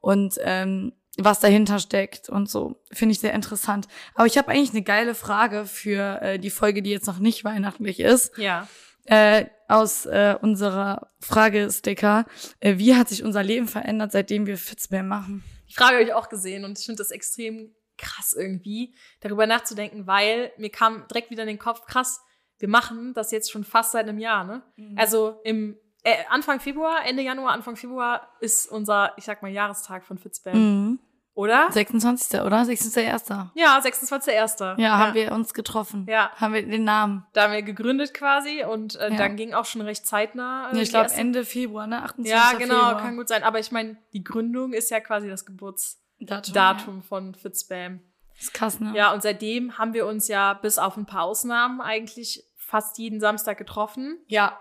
Und 0.00 0.34
ähm, 0.42 0.92
was 1.16 1.40
dahinter 1.40 1.78
steckt 1.78 2.28
und 2.28 2.48
so. 2.48 2.82
Finde 2.92 3.12
ich 3.12 3.20
sehr 3.20 3.34
interessant. 3.34 3.86
Aber 4.14 4.26
ich 4.26 4.36
habe 4.36 4.48
eigentlich 4.48 4.70
eine 4.70 4.82
geile 4.82 5.14
Frage 5.14 5.64
für 5.66 6.20
äh, 6.22 6.38
die 6.38 6.50
Folge, 6.50 6.82
die 6.82 6.90
jetzt 6.90 7.06
noch 7.06 7.18
nicht 7.18 7.44
weihnachtlich 7.44 8.00
ist. 8.00 8.36
Ja. 8.38 8.68
Äh, 9.04 9.46
aus 9.68 10.06
äh, 10.06 10.36
unserer 10.40 11.10
Fragesticker. 11.20 12.26
Äh, 12.60 12.78
wie 12.78 12.94
hat 12.94 13.08
sich 13.08 13.22
unser 13.22 13.42
Leben 13.42 13.68
verändert, 13.68 14.12
seitdem 14.12 14.46
wir 14.46 14.56
Fitzbär 14.56 15.02
machen? 15.02 15.44
Die 15.68 15.74
Frage 15.74 15.94
habe 15.94 16.04
ich 16.04 16.14
auch 16.14 16.28
gesehen 16.28 16.64
und 16.64 16.78
ich 16.78 16.86
finde 16.86 16.98
das 16.98 17.10
extrem 17.10 17.74
krass 17.96 18.34
irgendwie, 18.36 18.94
darüber 19.20 19.46
nachzudenken, 19.46 20.06
weil 20.06 20.52
mir 20.58 20.70
kam 20.70 21.06
direkt 21.08 21.30
wieder 21.30 21.42
in 21.42 21.48
den 21.48 21.58
Kopf, 21.58 21.86
krass, 21.86 22.20
wir 22.58 22.68
machen 22.68 23.14
das 23.14 23.30
jetzt 23.30 23.50
schon 23.50 23.64
fast 23.64 23.92
seit 23.92 24.08
einem 24.08 24.18
Jahr, 24.18 24.44
ne? 24.44 24.62
Mhm. 24.76 24.98
Also 24.98 25.40
im 25.44 25.78
äh, 26.02 26.16
Anfang 26.28 26.60
Februar, 26.60 27.04
Ende 27.06 27.22
Januar, 27.22 27.52
Anfang 27.52 27.76
Februar 27.76 28.28
ist 28.40 28.70
unser, 28.70 29.12
ich 29.16 29.24
sag 29.24 29.42
mal, 29.42 29.50
Jahrestag 29.50 30.04
von 30.04 30.18
Fitzbam. 30.18 30.54
Mhm. 30.54 30.98
Oder? 31.34 31.66
26. 31.72 32.40
oder? 32.42 32.58
26.1. 32.62 33.48
Ja, 33.54 33.78
26.01. 33.80 34.80
Ja, 34.80 34.98
haben 34.98 35.14
wir 35.14 35.32
uns 35.32 35.52
getroffen. 35.52 36.06
Ja. 36.08 36.30
Haben 36.36 36.54
wir 36.54 36.62
den 36.64 36.84
Namen. 36.84 37.26
Da 37.32 37.42
haben 37.44 37.52
wir 37.52 37.62
gegründet 37.62 38.14
quasi 38.14 38.62
und 38.64 38.94
äh, 38.94 39.10
Ja. 39.10 39.16
dann 39.16 39.34
ging 39.36 39.52
auch 39.52 39.64
schon 39.64 39.80
recht 39.82 40.06
zeitnah. 40.06 40.70
äh, 40.70 40.76
Ja, 40.76 40.82
ich 40.82 40.90
glaube 40.90 41.10
Ende 41.12 41.44
Februar, 41.44 41.86
ne? 41.88 42.02
28. 42.04 42.30
Ja, 42.32 42.52
genau, 42.56 42.74
Februar. 42.74 43.00
kann 43.00 43.16
gut 43.16 43.28
sein. 43.28 43.42
Aber 43.42 43.58
ich 43.58 43.72
meine, 43.72 43.96
die 44.12 44.22
Gründung 44.22 44.72
ist 44.72 44.90
ja 44.90 45.00
quasi 45.00 45.28
das 45.28 45.44
Geburtsdatum 45.44 46.54
Datum. 46.54 47.02
von 47.02 47.34
Fitzbam. 47.34 47.94
Ja. 47.96 48.40
Ist 48.40 48.54
krass, 48.54 48.78
ne? 48.80 48.92
Ja, 48.94 49.12
und 49.12 49.22
seitdem 49.22 49.76
haben 49.78 49.92
wir 49.92 50.06
uns 50.06 50.28
ja 50.28 50.54
bis 50.54 50.78
auf 50.78 50.96
ein 50.96 51.06
paar 51.06 51.22
Ausnahmen 51.24 51.80
eigentlich 51.80 52.44
fast 52.56 52.98
jeden 52.98 53.20
Samstag 53.20 53.58
getroffen 53.58 54.18
Ja. 54.26 54.58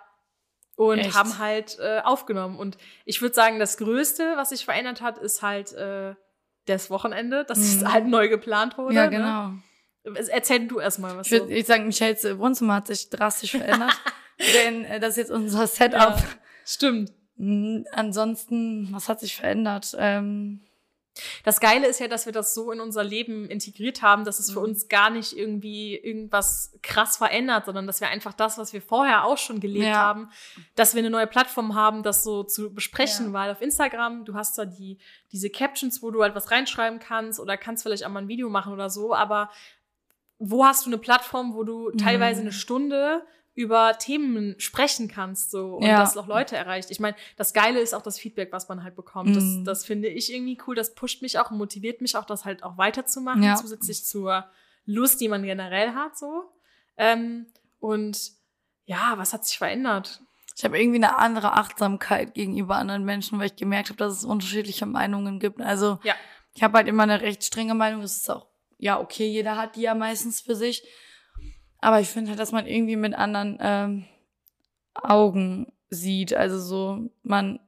und 0.76 1.00
Echt? 1.00 1.16
haben 1.16 1.38
halt 1.40 1.78
äh, 1.80 2.02
aufgenommen. 2.04 2.58
Und 2.58 2.78
ich 3.06 3.22
würde 3.22 3.34
sagen, 3.36 3.60
das 3.60 3.78
Größte, 3.78 4.34
was 4.38 4.50
sich 4.50 4.66
verändert 4.66 5.02
hat, 5.02 5.18
ist 5.18 5.42
halt 5.42 5.74
äh, 5.74 6.14
das 6.66 6.90
Wochenende, 6.90 7.44
dass 7.46 7.58
es 7.60 7.82
Mhm. 7.82 7.94
halt 7.94 8.08
neu 8.08 8.30
geplant 8.30 8.78
wurde. 8.78 8.96
Ja, 8.96 9.06
Ne? 9.10 9.10
genau. 9.10 9.52
Erzähl 10.30 10.68
du 10.68 10.80
erstmal 10.80 11.16
was. 11.18 11.28
Ich 11.28 11.40
würde 11.40 11.54
ich 11.54 11.66
sagen, 11.66 11.86
Michaels 11.88 12.26
äh, 12.26 12.38
Wohnzimmer 12.38 12.76
hat 12.76 12.88
sich 12.88 13.10
drastisch 13.10 13.52
verändert. 13.52 13.94
denn 14.54 14.84
äh, 14.86 15.00
das 15.00 15.12
ist 15.12 15.18
jetzt 15.18 15.32
unser 15.32 15.66
Setup. 15.68 16.18
Ja. 16.18 16.24
Stimmt. 16.66 17.12
Ansonsten, 17.92 18.90
was 18.92 19.10
hat 19.10 19.20
sich 19.20 19.36
verändert? 19.36 19.96
Ähm, 19.98 20.62
Das 21.44 21.60
Geile 21.60 21.86
ist 21.88 22.00
ja, 22.00 22.08
dass 22.08 22.26
wir 22.26 22.34
das 22.34 22.54
so 22.56 22.72
in 22.72 22.80
unser 22.80 23.04
Leben 23.04 23.46
integriert 23.48 24.02
haben, 24.02 24.26
dass 24.26 24.40
es 24.40 24.50
für 24.52 24.60
Mhm. 24.60 24.66
uns 24.66 24.88
gar 24.88 25.10
nicht 25.12 25.38
irgendwie 25.38 25.96
irgendwas 25.96 26.74
krass 26.82 27.18
verändert, 27.18 27.66
sondern 27.66 27.86
dass 27.86 28.02
wir 28.02 28.08
einfach 28.08 28.34
das, 28.34 28.58
was 28.58 28.74
wir 28.74 28.82
vorher 28.82 29.26
auch 29.26 29.38
schon 29.38 29.60
gelebt 29.60 29.86
Ja. 29.86 29.94
haben, 29.98 30.30
dass 30.76 30.96
wir 30.96 31.00
eine 31.00 31.12
neue 31.12 31.28
Plattform 31.28 31.76
haben, 31.76 32.02
das 32.02 32.24
so 32.24 32.44
zu 32.44 32.74
besprechen, 32.74 33.28
Ja. 33.28 33.34
weil 33.34 33.52
auf 33.52 33.62
Instagram, 33.62 34.26
du 34.26 34.34
hast 34.34 34.58
da 34.58 34.66
die, 34.66 34.98
diese 35.32 35.50
Captions, 35.52 36.02
wo 36.02 36.10
du 36.10 36.24
halt 36.24 36.34
was 36.34 36.50
reinschreiben 36.50 37.00
kannst 37.00 37.40
oder 37.40 37.58
kannst 37.58 37.84
vielleicht 37.84 38.06
auch 38.06 38.10
mal 38.10 38.22
ein 38.24 38.28
Video 38.28 38.50
machen 38.50 38.74
oder 38.74 38.90
so, 38.90 39.14
aber 39.14 39.52
wo 40.40 40.66
hast 40.66 40.86
du 40.86 40.90
eine 40.90 40.98
Plattform, 40.98 41.54
wo 41.54 41.64
du 41.64 41.92
teilweise 41.92 42.42
Mhm. 42.42 42.48
eine 42.48 42.54
Stunde 42.54 43.26
über 43.56 43.98
Themen 44.00 44.56
sprechen 44.60 45.08
kannst 45.08 45.52
so 45.52 45.76
und 45.76 45.86
Ja. 45.86 46.00
das 46.00 46.18
auch 46.18 46.26
Leute 46.28 46.56
erreicht. 46.56 46.90
Ich 46.90 47.00
meine, 47.00 47.16
das 47.38 47.54
Geile 47.54 47.80
ist 47.80 47.94
auch 47.94 48.02
das 48.02 48.18
Feedback, 48.18 48.52
was 48.52 48.68
man 48.68 48.84
halt 48.84 48.96
bekommt. 48.96 49.36
Das, 49.36 49.44
Mhm. 49.44 49.66
das 49.66 49.86
finde 49.86 50.08
ich 50.08 50.34
irgendwie 50.34 50.58
cool. 50.66 50.76
Das 50.76 50.96
pusht 50.96 51.22
mich 51.22 51.38
auch 51.38 51.52
und 51.52 51.58
motiviert 51.60 52.02
mich 52.02 52.16
auch, 52.18 52.26
das 52.26 52.46
halt 52.46 52.64
auch 52.64 52.78
weiterzumachen, 52.78 53.44
Ja. 53.44 53.56
zusätzlich 53.56 54.04
zur 54.06 54.46
Lust, 54.86 55.22
die 55.22 55.28
man 55.28 55.44
generell 55.44 55.94
hat 55.94 56.18
so. 56.18 56.46
Ähm, 56.98 57.46
und 57.80 58.32
ja, 58.86 59.14
was 59.18 59.34
hat 59.34 59.46
sich 59.46 59.58
verändert? 59.58 60.22
ich 60.56 60.64
habe 60.64 60.80
irgendwie 60.80 60.98
eine 61.04 61.18
andere 61.18 61.54
Achtsamkeit 61.54 62.36
gegenüber 62.36 62.76
anderen 62.76 63.04
Menschen, 63.04 63.40
weil 63.40 63.48
ich 63.48 63.56
gemerkt 63.56 63.90
habe, 63.90 63.98
dass 63.98 64.14
es 64.14 64.24
unterschiedliche 64.24 64.86
Meinungen 64.86 65.40
gibt. 65.40 65.60
Also 65.62 65.98
Ja. 66.04 66.14
ich 66.54 66.62
habe 66.62 66.78
halt 66.78 66.88
immer 66.88 67.02
eine 67.04 67.22
recht 67.22 67.44
strenge 67.44 67.74
Meinung. 67.74 68.02
Das 68.02 68.18
ist 68.18 68.30
auch, 68.30 68.46
ja, 68.78 69.00
okay, 69.00 69.26
jeder 69.28 69.58
hat 69.58 69.76
die 69.76 69.82
ja 69.82 69.96
meistens 69.96 70.42
für 70.42 70.56
sich. 70.56 70.84
Aber 71.84 72.00
ich 72.00 72.08
finde 72.08 72.30
halt, 72.30 72.40
dass 72.40 72.54
man 72.54 72.66
irgendwie 72.66 72.96
mit 72.96 73.14
anderen 73.14 73.58
ähm, 73.60 74.06
Augen 74.94 75.74
sieht. 75.90 76.34
Also 76.34 76.58
so, 76.58 77.10
man 77.24 77.60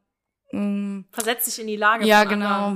mh, 0.51 1.03
Versetzt 1.11 1.45
sich 1.45 1.59
in 1.59 1.67
die 1.67 1.75
Lage. 1.75 2.05
ja, 2.05 2.21
anderen. 2.21 2.39
genau. 2.39 2.75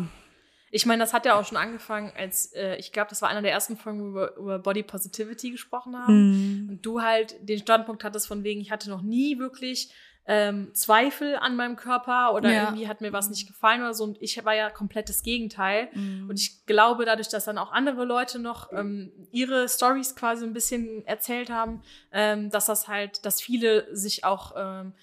Ich 0.70 0.86
meine, 0.86 1.02
das 1.02 1.14
hat 1.14 1.26
ja 1.26 1.40
auch 1.40 1.46
schon 1.46 1.58
angefangen, 1.58 2.12
als 2.16 2.54
äh, 2.54 2.76
ich 2.76 2.92
glaube, 2.92 3.10
das 3.10 3.22
war 3.22 3.30
einer 3.30 3.42
der 3.42 3.54
ersten 3.54 3.78
Folgen, 3.78 4.02
wo 4.02 4.04
wir 4.04 4.10
über, 4.10 4.36
über 4.36 4.60
Body 4.60 4.84
Positivity 4.84 5.52
gesprochen 5.52 5.98
haben. 5.98 6.64
Mhm. 6.66 6.70
Und 6.72 6.86
du 6.86 7.02
halt 7.02 7.36
den 7.42 7.60
Standpunkt 7.60 8.04
hattest 8.04 8.28
von 8.28 8.44
wegen, 8.44 8.60
ich 8.60 8.70
hatte 8.70 8.90
noch 8.90 9.02
nie 9.02 9.40
wirklich 9.40 9.94
ähm, 10.32 10.70
Zweifel 10.76 11.38
an 11.38 11.56
meinem 11.56 11.76
Körper 11.76 12.36
oder 12.36 12.52
Ja. 12.54 12.64
irgendwie 12.66 12.88
hat 12.88 13.02
mir 13.02 13.12
was 13.12 13.30
nicht 13.32 13.48
gefallen 13.48 13.82
oder 13.82 13.96
so. 13.96 14.04
Und 14.04 14.22
ich 14.22 14.46
war 14.46 14.54
ja 14.54 14.70
komplett 14.70 15.10
das 15.10 15.24
Gegenteil. 15.24 15.90
Mhm. 15.92 16.30
Und 16.30 16.40
ich 16.40 16.68
glaube, 16.68 17.04
dadurch, 17.06 17.30
dass 17.30 17.46
dann 17.46 17.58
auch 17.58 17.72
andere 17.72 18.06
Leute 18.06 18.38
noch 18.38 18.72
ähm, 18.72 19.12
ihre 19.32 19.68
Stories 19.68 20.16
quasi 20.16 20.46
ein 20.46 20.54
bisschen 20.54 21.04
erzählt 21.08 21.50
haben, 21.50 21.82
ähm, 22.12 22.52
dass 22.52 22.68
das 22.68 22.88
halt, 22.88 23.26
dass 23.26 23.42
viele 23.42 23.88
sich 23.96 24.24
auch 24.24 24.54
ähm, 24.56 24.94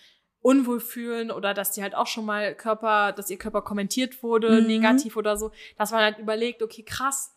unwohl 0.42 0.78
fühlen 0.78 1.32
oder 1.32 1.54
dass 1.54 1.72
die 1.72 1.82
halt 1.82 1.96
auch 1.96 2.06
schon 2.06 2.24
mal 2.24 2.54
Körper, 2.54 3.10
dass 3.10 3.28
ihr 3.28 3.36
Körper 3.38 3.62
kommentiert 3.62 4.22
wurde, 4.22 4.60
Mhm. 4.60 4.66
negativ 4.68 5.16
oder 5.16 5.36
so, 5.36 5.50
dass 5.76 5.90
man 5.90 6.02
halt 6.04 6.18
überlegt, 6.18 6.62
okay, 6.62 6.84
krass, 6.84 7.34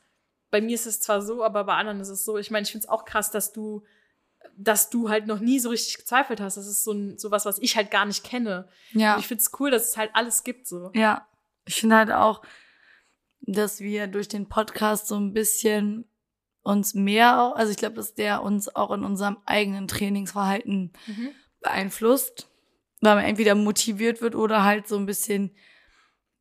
bei 0.52 0.62
mir 0.62 0.75
ist 0.75 0.86
es 0.86 1.02
zwar 1.02 1.23
so, 1.23 1.43
aber 1.43 1.63
bei 1.63 1.73
anderen 1.73 1.99
ist 2.02 2.10
es 2.10 2.23
so. 2.23 2.38
Ich 2.38 2.52
meine, 2.52 2.63
ich 2.65 2.71
finde 2.71 2.86
es 2.86 2.89
auch 2.89 3.06
krass, 3.06 3.32
dass 3.32 3.52
du, 3.52 3.84
dass 4.62 4.89
du 4.89 5.10
halt 5.10 5.26
noch 5.26 5.39
nie 5.39 5.60
so 5.60 5.69
richtig 5.69 5.98
gezweifelt 5.98 6.41
hast. 6.41 6.58
Das 6.58 6.67
ist 6.67 6.84
so 6.84 6.91
ein, 6.91 7.17
sowas, 7.17 7.45
was 7.45 7.60
ich 7.60 7.76
halt 7.78 7.91
gar 7.91 8.06
nicht 8.06 8.24
kenne. 8.24 8.67
ja. 8.91 9.13
Und 9.13 9.22
ich 9.22 9.28
finde 9.28 9.41
es 9.41 9.52
cool, 9.60 9.72
dass 9.72 9.89
es 9.89 9.98
halt 9.98 10.12
alles 10.13 10.43
gibt 10.43 10.67
so. 10.67 10.91
Ja, 10.93 11.28
ich 11.65 11.76
finde 11.80 11.95
halt 11.95 12.12
auch, 12.12 12.41
dass 13.41 13.80
wir 13.80 14.08
durch 14.08 14.28
den 14.28 14.50
Podcast 14.50 15.08
so 15.08 15.15
ein 15.15 15.34
bisschen 15.34 16.06
uns 16.62 16.93
mehr, 16.93 17.41
auch- 17.41 17.56
also 17.56 17.72
ich 17.72 17.78
glaube, 17.78 17.95
dass 17.95 18.13
der 18.15 18.43
uns 18.43 18.76
auch 18.76 18.91
in 18.91 19.04
unserem 19.06 19.38
eigenen 19.45 19.88
Trainingsverhalten 19.88 20.91
beeinflusst, 21.62 22.50
weil 23.02 23.15
man 23.15 23.24
entweder 23.26 23.56
motiviert 23.56 24.22
wird 24.22 24.36
oder 24.36 24.63
halt 24.65 24.88
so 24.88 24.98
ein 24.98 25.06
bisschen 25.06 25.56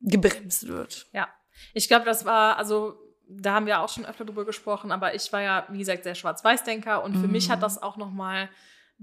gebremst 0.01 0.67
wird. 0.67 1.07
Ja, 1.13 1.29
ich 1.73 1.87
glaube, 1.87 2.05
das 2.05 2.25
war, 2.25 2.57
also 2.57 2.97
da 3.31 3.53
haben 3.53 3.65
wir 3.67 3.79
auch 3.81 3.89
schon 3.89 4.05
öfter 4.05 4.25
drüber 4.25 4.43
gesprochen, 4.45 4.91
aber 4.91 5.13
ich 5.15 5.31
war 5.31 5.41
ja, 5.41 5.65
wie 5.69 5.77
gesagt, 5.79 6.03
sehr 6.03 6.15
Schwarz-Weiß-Denker 6.15 7.03
und 7.03 7.15
für 7.17 7.27
Mhm. 7.27 7.33
mich 7.33 7.49
hat 7.51 7.61
das 7.61 7.81
auch 7.81 7.95
noch 7.97 8.11
mal 8.11 8.43
ein 8.43 8.49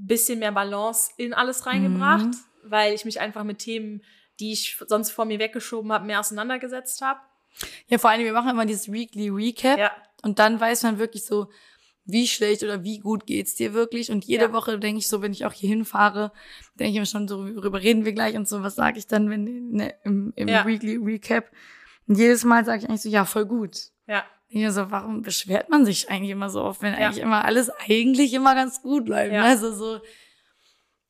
bisschen 0.07 0.41
mehr 0.41 0.53
Balance 0.53 1.13
in 1.17 1.33
alles 1.33 1.65
reingebracht, 1.67 2.27
Mhm. 2.27 2.37
weil 2.65 2.93
ich 2.93 3.05
mich 3.05 3.21
einfach 3.21 3.45
mit 3.45 3.59
Themen, 3.61 4.03
die 4.41 4.53
ich 4.53 4.77
sonst 4.87 5.13
vor 5.13 5.25
mir 5.25 5.39
weggeschoben 5.39 5.93
habe, 5.93 6.05
mehr 6.07 6.21
auseinandergesetzt 6.21 7.01
habe. 7.03 7.21
Ja, 7.89 7.99
vor 7.99 8.11
allem, 8.11 8.25
wir 8.25 8.33
machen 8.33 8.51
immer 8.51 8.67
dieses 8.67 8.91
Weekly 8.93 9.29
Recap 9.31 9.79
Ja, 9.79 9.91
und 10.23 10.39
dann 10.39 10.61
weiß 10.61 10.83
man 10.83 10.99
wirklich 10.99 11.25
so, 11.25 11.49
wie 12.05 12.29
schlecht 12.29 12.63
oder 12.63 12.85
wie 12.85 12.99
gut 12.99 13.27
geht's 13.27 13.55
dir 13.55 13.73
wirklich. 13.75 14.11
Und 14.11 14.25
jede 14.27 14.45
Ja. 14.45 14.53
Woche 14.53 14.79
denke 14.79 14.99
ich 14.99 15.09
so, 15.09 15.23
wenn 15.23 15.33
ich 15.33 15.45
auch 15.47 15.53
hier 15.53 15.69
hinfahre, 15.71 16.33
denke 16.79 16.93
ich 16.93 16.99
mir 17.01 17.07
schon, 17.07 17.27
so, 17.27 17.47
worüber 17.57 17.81
reden 17.83 18.05
wir 18.05 18.13
gleich 18.13 18.37
und 18.37 18.47
so, 18.47 18.63
was 18.63 18.75
sage 18.77 18.99
ich 18.99 19.07
dann 19.07 19.29
wenn, 19.31 19.71
ne, 19.71 19.95
im, 20.05 20.33
im 20.37 20.47
Ja. 20.49 20.67
Weekly 20.67 20.97
Recap. 20.97 21.51
Und 22.07 22.17
jedes 22.19 22.45
Mal 22.45 22.65
sage 22.65 22.83
ich 22.83 22.89
eigentlich 22.89 23.03
so, 23.03 23.09
ja, 23.09 23.25
voll 23.25 23.47
gut. 23.47 23.91
Ja, 24.07 24.25
ich 24.49 24.71
so, 24.71 24.91
warum 24.91 25.23
beschwert 25.23 25.69
man 25.69 25.85
sich 25.85 26.09
eigentlich 26.09 26.31
immer 26.31 26.49
so 26.51 26.63
oft, 26.63 26.81
wenn 26.83 26.93
Ja. 26.95 27.07
eigentlich 27.09 27.23
immer 27.23 27.45
alles 27.45 27.71
eigentlich 27.71 28.33
immer 28.33 28.55
ganz 28.55 28.81
gut 28.83 29.09
läuft? 29.09 29.33
Ja. 29.33 29.43
Ne? 29.43 29.49
Also 29.49 29.73
so, 29.75 30.01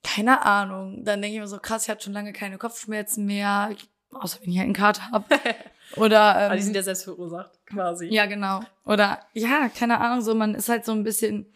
keine 0.03 0.43
Ahnung. 0.45 1.05
Dann 1.05 1.21
denke 1.21 1.35
ich 1.37 1.41
mir 1.41 1.47
so, 1.49 1.59
krass, 1.59 1.85
ich 1.85 1.91
hatte 1.91 2.05
schon 2.05 2.13
lange 2.13 2.33
keine 2.33 2.59
Kopfschmerzen 2.59 3.27
mehr, 3.27 3.71
außer 4.11 4.41
wenn 4.41 4.51
ich 4.51 4.57
halt 4.59 4.65
einen 4.67 4.75
Kater 4.75 5.11
habe. 5.11 5.27
Oder 5.97 6.21
aber 6.37 6.55
die 6.55 6.61
ähm, 6.61 6.65
sind 6.65 6.75
ja 6.77 6.83
selbst 6.83 7.05
verursacht, 7.05 7.53
quasi. 7.67 8.07
ja, 8.09 8.27
genau. 8.27 8.61
Oder 8.85 9.21
ja, 9.35 9.69
keine 9.69 10.01
Ahnung, 10.01 10.21
so 10.21 10.35
man 10.35 10.55
ist 10.57 10.69
halt 10.69 10.85
so 10.85 10.93
ein 10.93 11.05
bisschen, 11.05 11.53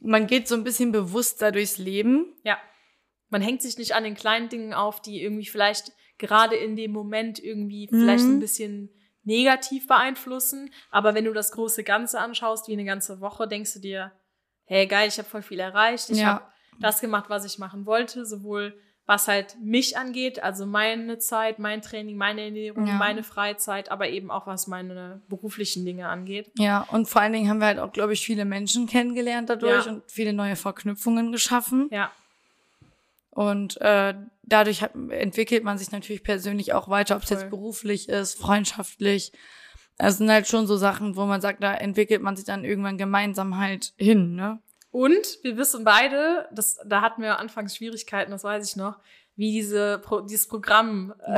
man 0.00 0.26
geht 0.26 0.48
so 0.48 0.54
ein 0.54 0.64
bisschen 0.64 0.92
bewusster 0.92 1.52
durchs 1.52 1.76
Leben. 1.78 2.34
Ja. 2.42 2.58
Man 3.28 3.42
hängt 3.42 3.60
sich 3.62 3.76
nicht 3.76 3.94
an 3.94 4.04
den 4.04 4.14
kleinen 4.14 4.48
Dingen 4.48 4.72
auf, 4.72 5.02
die 5.02 5.20
irgendwie 5.22 5.46
vielleicht 5.46 5.92
gerade 6.18 6.56
in 6.56 6.76
dem 6.76 6.92
Moment 6.92 7.38
irgendwie 7.38 7.88
vielleicht 7.88 8.24
Mhm. 8.24 8.36
ein 8.36 8.40
bisschen 8.40 8.90
negativ 9.26 9.86
beeinflussen. 9.86 10.70
Aber 10.90 11.14
wenn 11.14 11.24
du 11.26 11.32
das 11.34 11.52
große 11.52 11.84
Ganze 11.84 12.20
anschaust, 12.20 12.68
wie 12.68 12.72
eine 12.72 12.84
ganze 12.84 13.20
Woche, 13.20 13.46
denkst 13.46 13.74
du 13.74 13.80
dir, 13.80 14.12
hey 14.64 14.86
geil, 14.86 15.08
ich 15.08 15.18
habe 15.18 15.28
voll 15.28 15.42
viel 15.42 15.60
erreicht. 15.60 16.08
Ich 16.10 16.18
Ja. 16.18 16.26
habe 16.26 16.44
das 16.80 17.00
gemacht, 17.00 17.28
was 17.28 17.44
ich 17.44 17.58
machen 17.58 17.84
wollte, 17.86 18.24
sowohl 18.24 18.78
was 19.08 19.28
halt 19.28 19.56
mich 19.62 19.96
angeht, 19.96 20.42
also 20.42 20.66
meine 20.66 21.18
Zeit, 21.18 21.60
mein 21.60 21.80
Training, 21.80 22.16
meine 22.16 22.42
Ernährung, 22.42 22.86
Ja. 22.88 22.94
meine 22.94 23.22
Freizeit, 23.22 23.88
aber 23.88 24.08
eben 24.08 24.32
auch 24.32 24.48
was 24.48 24.66
meine 24.66 25.22
beruflichen 25.28 25.84
Dinge 25.84 26.08
angeht. 26.08 26.50
Ja, 26.58 26.80
und 26.82 27.08
vor 27.08 27.22
allen 27.22 27.32
Dingen 27.32 27.48
haben 27.48 27.60
wir 27.60 27.66
halt 27.68 27.78
auch, 27.78 27.92
glaube 27.92 28.14
ich, 28.14 28.26
viele 28.26 28.44
Menschen 28.44 28.88
kennengelernt 28.88 29.48
dadurch 29.48 29.86
Ja. 29.86 29.92
und 29.92 30.10
viele 30.10 30.32
neue 30.32 30.56
Verknüpfungen 30.56 31.30
geschaffen. 31.30 31.88
Ja, 31.92 32.10
Und 33.36 33.78
äh, 33.82 34.14
dadurch 34.44 34.80
hat, 34.80 34.92
entwickelt 35.10 35.62
man 35.62 35.76
sich 35.76 35.92
natürlich 35.92 36.24
persönlich 36.24 36.72
auch 36.72 36.88
weiter, 36.88 37.16
ob 37.16 37.22
es 37.22 37.28
jetzt 37.28 37.50
beruflich 37.50 38.08
ist, 38.08 38.38
freundschaftlich. 38.38 39.30
Es 39.98 40.16
sind 40.16 40.30
halt 40.30 40.48
schon 40.48 40.66
so 40.66 40.78
Sachen, 40.78 41.16
wo 41.16 41.26
man 41.26 41.42
sagt, 41.42 41.62
da 41.62 41.74
entwickelt 41.74 42.22
man 42.22 42.34
sich 42.34 42.46
dann 42.46 42.64
irgendwann 42.64 42.96
gemeinsam 42.96 43.58
halt 43.58 43.92
hin, 43.98 44.36
ne? 44.36 44.58
Und 44.90 45.38
wir 45.42 45.58
wissen 45.58 45.84
beide, 45.84 46.48
das, 46.50 46.78
da 46.86 47.02
hatten 47.02 47.20
wir 47.20 47.38
anfangs 47.38 47.76
Schwierigkeiten, 47.76 48.30
das 48.30 48.42
weiß 48.42 48.70
ich 48.70 48.76
noch, 48.76 49.00
wie 49.34 49.52
diese 49.52 49.98
Pro, 49.98 50.22
dieses 50.22 50.48
Programm. 50.48 51.12
Äh, 51.22 51.32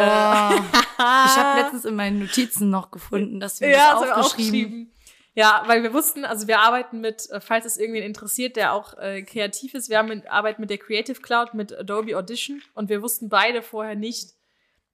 ich 0.54 1.36
habe 1.36 1.60
letztens 1.62 1.84
in 1.84 1.96
meinen 1.96 2.20
Notizen 2.20 2.70
noch 2.70 2.92
gefunden, 2.92 3.40
dass 3.40 3.60
wir 3.60 3.70
ja, 3.70 3.94
das 3.94 4.02
das 4.02 4.10
aufgeschrieben. 4.12 4.92
Ja, 5.38 5.62
weil 5.66 5.84
wir 5.84 5.92
wussten, 5.92 6.24
also 6.24 6.48
wir 6.48 6.58
arbeiten 6.58 7.00
mit, 7.00 7.30
äh, 7.30 7.40
falls 7.40 7.64
es 7.64 7.76
irgendwen 7.76 8.02
interessiert, 8.02 8.56
der 8.56 8.72
auch 8.72 8.98
äh, 8.98 9.22
kreativ 9.22 9.72
ist, 9.74 9.88
wir 9.88 9.98
haben 9.98 10.08
mit, 10.08 10.26
arbeiten 10.26 10.60
mit 10.60 10.68
der 10.68 10.78
Creative 10.78 11.20
Cloud, 11.20 11.54
mit 11.54 11.72
Adobe 11.78 12.16
Audition 12.16 12.60
und 12.74 12.88
wir 12.88 13.02
wussten 13.02 13.28
beide 13.28 13.62
vorher 13.62 13.94
nicht, 13.94 14.32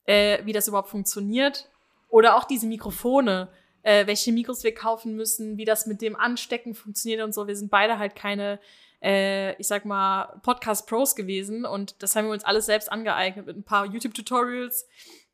äh, 0.05 0.45
wie 0.45 0.53
das 0.53 0.69
überhaupt 0.69 0.91
funktioniert. 0.91 1.71
Oder 2.11 2.37
auch 2.37 2.45
diese 2.45 2.67
Mikrofone, 2.67 3.49
äh, 3.85 4.07
welche 4.07 4.33
Mikros 4.33 4.65
wir 4.65 4.75
kaufen 4.75 5.17
müssen, 5.17 5.57
wie 5.57 5.65
das 5.65 5.87
mit 5.87 6.03
dem 6.03 6.15
Anstecken 6.15 6.75
funktioniert 6.75 7.23
und 7.23 7.33
so. 7.33 7.47
Wir 7.47 7.57
sind 7.57 7.71
beide 7.71 7.99
halt 7.99 8.15
keine, 8.15 8.61
äh, 9.03 9.57
ich 9.57 9.67
sag 9.67 9.87
mal, 9.87 10.39
Podcast-Pros 10.43 11.17
gewesen 11.17 11.65
und 11.65 12.03
das 12.03 12.17
haben 12.17 12.27
wir 12.27 12.35
uns 12.35 12.45
alles 12.45 12.67
selbst 12.67 12.93
angeeignet 12.93 13.47
mit 13.47 13.57
ein 13.57 13.65
paar 13.65 13.87
YouTube-Tutorials 13.87 14.87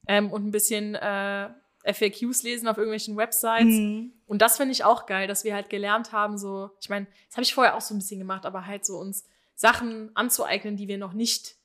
ähm, 0.07 0.31
und 0.31 0.47
ein 0.47 0.53
bisschen 0.53 0.95
äh, 0.95 1.49
FAQs 1.85 2.43
lesen 2.43 2.69
auf 2.69 2.77
irgendwelchen 2.77 3.17
Websites. 3.17 3.65
Mhm. 3.67 4.13
Und 4.27 4.43
das 4.43 4.57
finde 4.57 4.73
ich 4.73 4.85
auch 4.85 5.07
geil, 5.07 5.27
dass 5.27 5.45
wir 5.45 5.55
halt 5.55 5.71
gelernt 5.71 6.13
haben, 6.13 6.39
so, 6.39 6.71
ich 6.81 6.89
meine, 6.89 7.07
das 7.29 7.37
habe 7.37 7.43
ich 7.43 7.55
vorher 7.55 7.77
auch 7.77 7.81
so 7.81 7.95
ein 7.95 7.99
bisschen 7.99 8.19
gemacht, 8.21 8.45
aber 8.47 8.67
halt 8.67 8.85
so 8.85 8.97
uns 8.99 9.25
Sachen 9.55 10.11
anzueignen, 10.15 10.77
die 10.77 10.89
wir 10.89 10.99
noch 10.99 11.13
nicht 11.13 11.57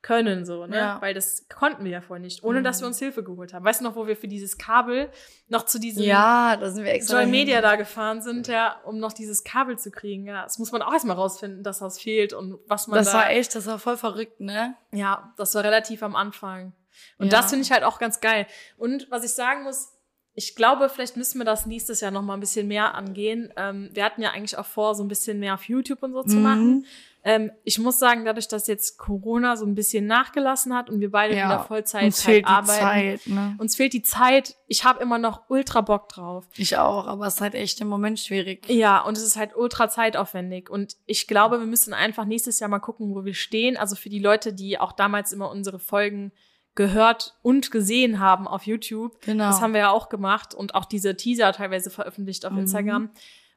können, 0.00 0.46
so, 0.46 0.64
ne? 0.66 0.76
Ja. 0.76 1.02
Weil 1.02 1.12
das 1.12 1.48
konnten 1.48 1.84
wir 1.84 1.90
ja 1.90 2.00
vorher 2.00 2.22
nicht, 2.22 2.44
ohne 2.44 2.60
Mhm. 2.60 2.64
dass 2.64 2.80
wir 2.80 2.86
uns 2.86 3.00
Hilfe 3.00 3.24
geholt 3.24 3.52
haben. 3.52 3.64
Weißt 3.64 3.80
du 3.80 3.84
noch, 3.84 3.96
wo 3.96 4.06
wir 4.06 4.16
für 4.16 4.28
dieses 4.28 4.56
Kabel 4.56 5.10
noch 5.48 5.64
zu 5.64 5.80
diesem 5.80 6.04
Ja, 6.04 6.56
da 6.56 6.70
sind 6.70 6.84
wir 6.84 6.92
extra. 6.92 7.22
Joy. 7.22 7.26
Media 7.30 7.60
da 7.60 7.74
gefahren 7.74 8.22
sind, 8.22 8.46
ja, 8.46 8.80
um 8.84 9.00
noch 9.00 9.12
dieses 9.12 9.42
Kabel 9.42 9.76
zu 9.76 9.90
kriegen. 9.90 10.26
Ja, 10.26 10.44
das 10.44 10.60
muss 10.60 10.70
man 10.70 10.82
auch 10.82 10.92
erstmal 10.92 11.16
rausfinden, 11.16 11.64
dass 11.64 11.80
das 11.80 12.00
fehlt 12.00 12.32
und 12.32 12.60
was 12.68 12.86
man 12.86 12.96
Das 12.96 13.08
da. 13.10 13.18
war 13.18 13.30
echt, 13.30 13.56
das 13.56 13.66
war 13.66 13.80
voll 13.80 13.96
verrückt, 13.96 14.38
ne? 14.38 14.76
Ja, 14.92 15.34
das 15.36 15.52
war 15.56 15.64
relativ 15.64 16.04
am 16.04 16.14
Anfang. 16.14 16.72
Und 17.18 17.32
Ja. 17.32 17.40
das 17.40 17.50
finde 17.50 17.64
ich 17.64 17.70
halt 17.72 17.84
auch 17.84 17.98
ganz 17.98 18.20
geil. 18.20 18.46
Und 18.76 19.10
was 19.10 19.24
ich 19.24 19.32
sagen 19.32 19.62
muss, 19.64 19.88
ich 20.34 20.54
glaube, 20.54 20.88
vielleicht 20.88 21.16
müssen 21.16 21.38
wir 21.38 21.44
das 21.44 21.66
nächstes 21.66 22.00
Jahr 22.00 22.12
noch 22.12 22.22
mal 22.22 22.34
ein 22.34 22.38
bisschen 22.40 22.68
mehr 22.68 22.94
angehen. 22.94 23.52
Ähm, 23.56 23.90
wir 23.92 24.04
hatten 24.04 24.22
ja 24.22 24.30
eigentlich 24.30 24.56
auch 24.56 24.66
vor, 24.66 24.94
so 24.94 25.02
ein 25.02 25.08
bisschen 25.08 25.40
mehr 25.40 25.54
auf 25.54 25.64
YouTube 25.64 26.00
und 26.04 26.12
so 26.12 26.22
zu 26.22 26.36
Mhm. 26.36 26.42
machen. 26.42 26.86
Ähm, 27.24 27.50
ich 27.64 27.80
muss 27.80 27.98
sagen, 27.98 28.24
dadurch, 28.24 28.46
dass 28.46 28.68
jetzt 28.68 28.98
Corona 28.98 29.56
so 29.56 29.66
ein 29.66 29.74
bisschen 29.74 30.06
nachgelassen 30.06 30.72
hat 30.76 30.88
und 30.88 31.00
wir 31.00 31.10
beide 31.10 31.36
Ja, 31.36 31.46
wieder 31.46 31.64
Vollzeit 31.64 32.04
Uns 32.04 32.24
halt 32.24 32.34
fehlt 32.36 32.44
die 32.46 32.48
arbeiten, 32.48 32.78
Zeit, 32.78 33.26
ne? 33.26 33.56
uns 33.58 33.74
fehlt 33.74 33.92
die 33.92 34.02
Zeit. 34.02 34.54
Ich 34.68 34.84
habe 34.84 35.02
immer 35.02 35.18
noch 35.18 35.42
ultra 35.50 35.80
Bock 35.80 36.08
drauf. 36.08 36.46
Ich 36.56 36.76
auch, 36.76 37.08
aber 37.08 37.26
es 37.26 37.34
ist 37.34 37.40
halt 37.40 37.56
echt 37.56 37.80
im 37.80 37.88
Moment 37.88 38.20
schwierig. 38.20 38.68
Ja, 38.70 39.00
und 39.00 39.16
es 39.16 39.24
ist 39.24 39.36
halt 39.36 39.56
ultra 39.56 39.88
zeitaufwendig. 39.90 40.70
Und 40.70 40.96
ich 41.06 41.26
glaube, 41.26 41.58
wir 41.58 41.66
müssen 41.66 41.92
einfach 41.92 42.24
nächstes 42.26 42.60
Jahr 42.60 42.70
mal 42.70 42.78
gucken, 42.78 43.12
wo 43.12 43.24
wir 43.24 43.34
stehen. 43.34 43.76
Also 43.76 43.96
für 43.96 44.08
die 44.08 44.20
Leute, 44.20 44.52
die 44.52 44.78
auch 44.78 44.92
damals 44.92 45.32
immer 45.32 45.50
unsere 45.50 45.80
Folgen 45.80 46.30
gehört 46.78 47.34
und 47.42 47.70
gesehen 47.72 48.20
haben 48.20 48.46
auf 48.48 48.62
YouTube. 48.66 49.20
Genau. 49.22 49.44
Das 49.44 49.60
haben 49.60 49.72
wir 49.74 49.80
ja 49.80 49.90
auch 49.90 50.08
gemacht 50.08 50.54
und 50.54 50.74
auch 50.76 50.84
diese 50.86 51.16
Teaser 51.16 51.52
teilweise 51.52 51.90
veröffentlicht 51.90 52.46
auf 52.46 52.52
Mhm. 52.52 52.60
Instagram. 52.60 53.10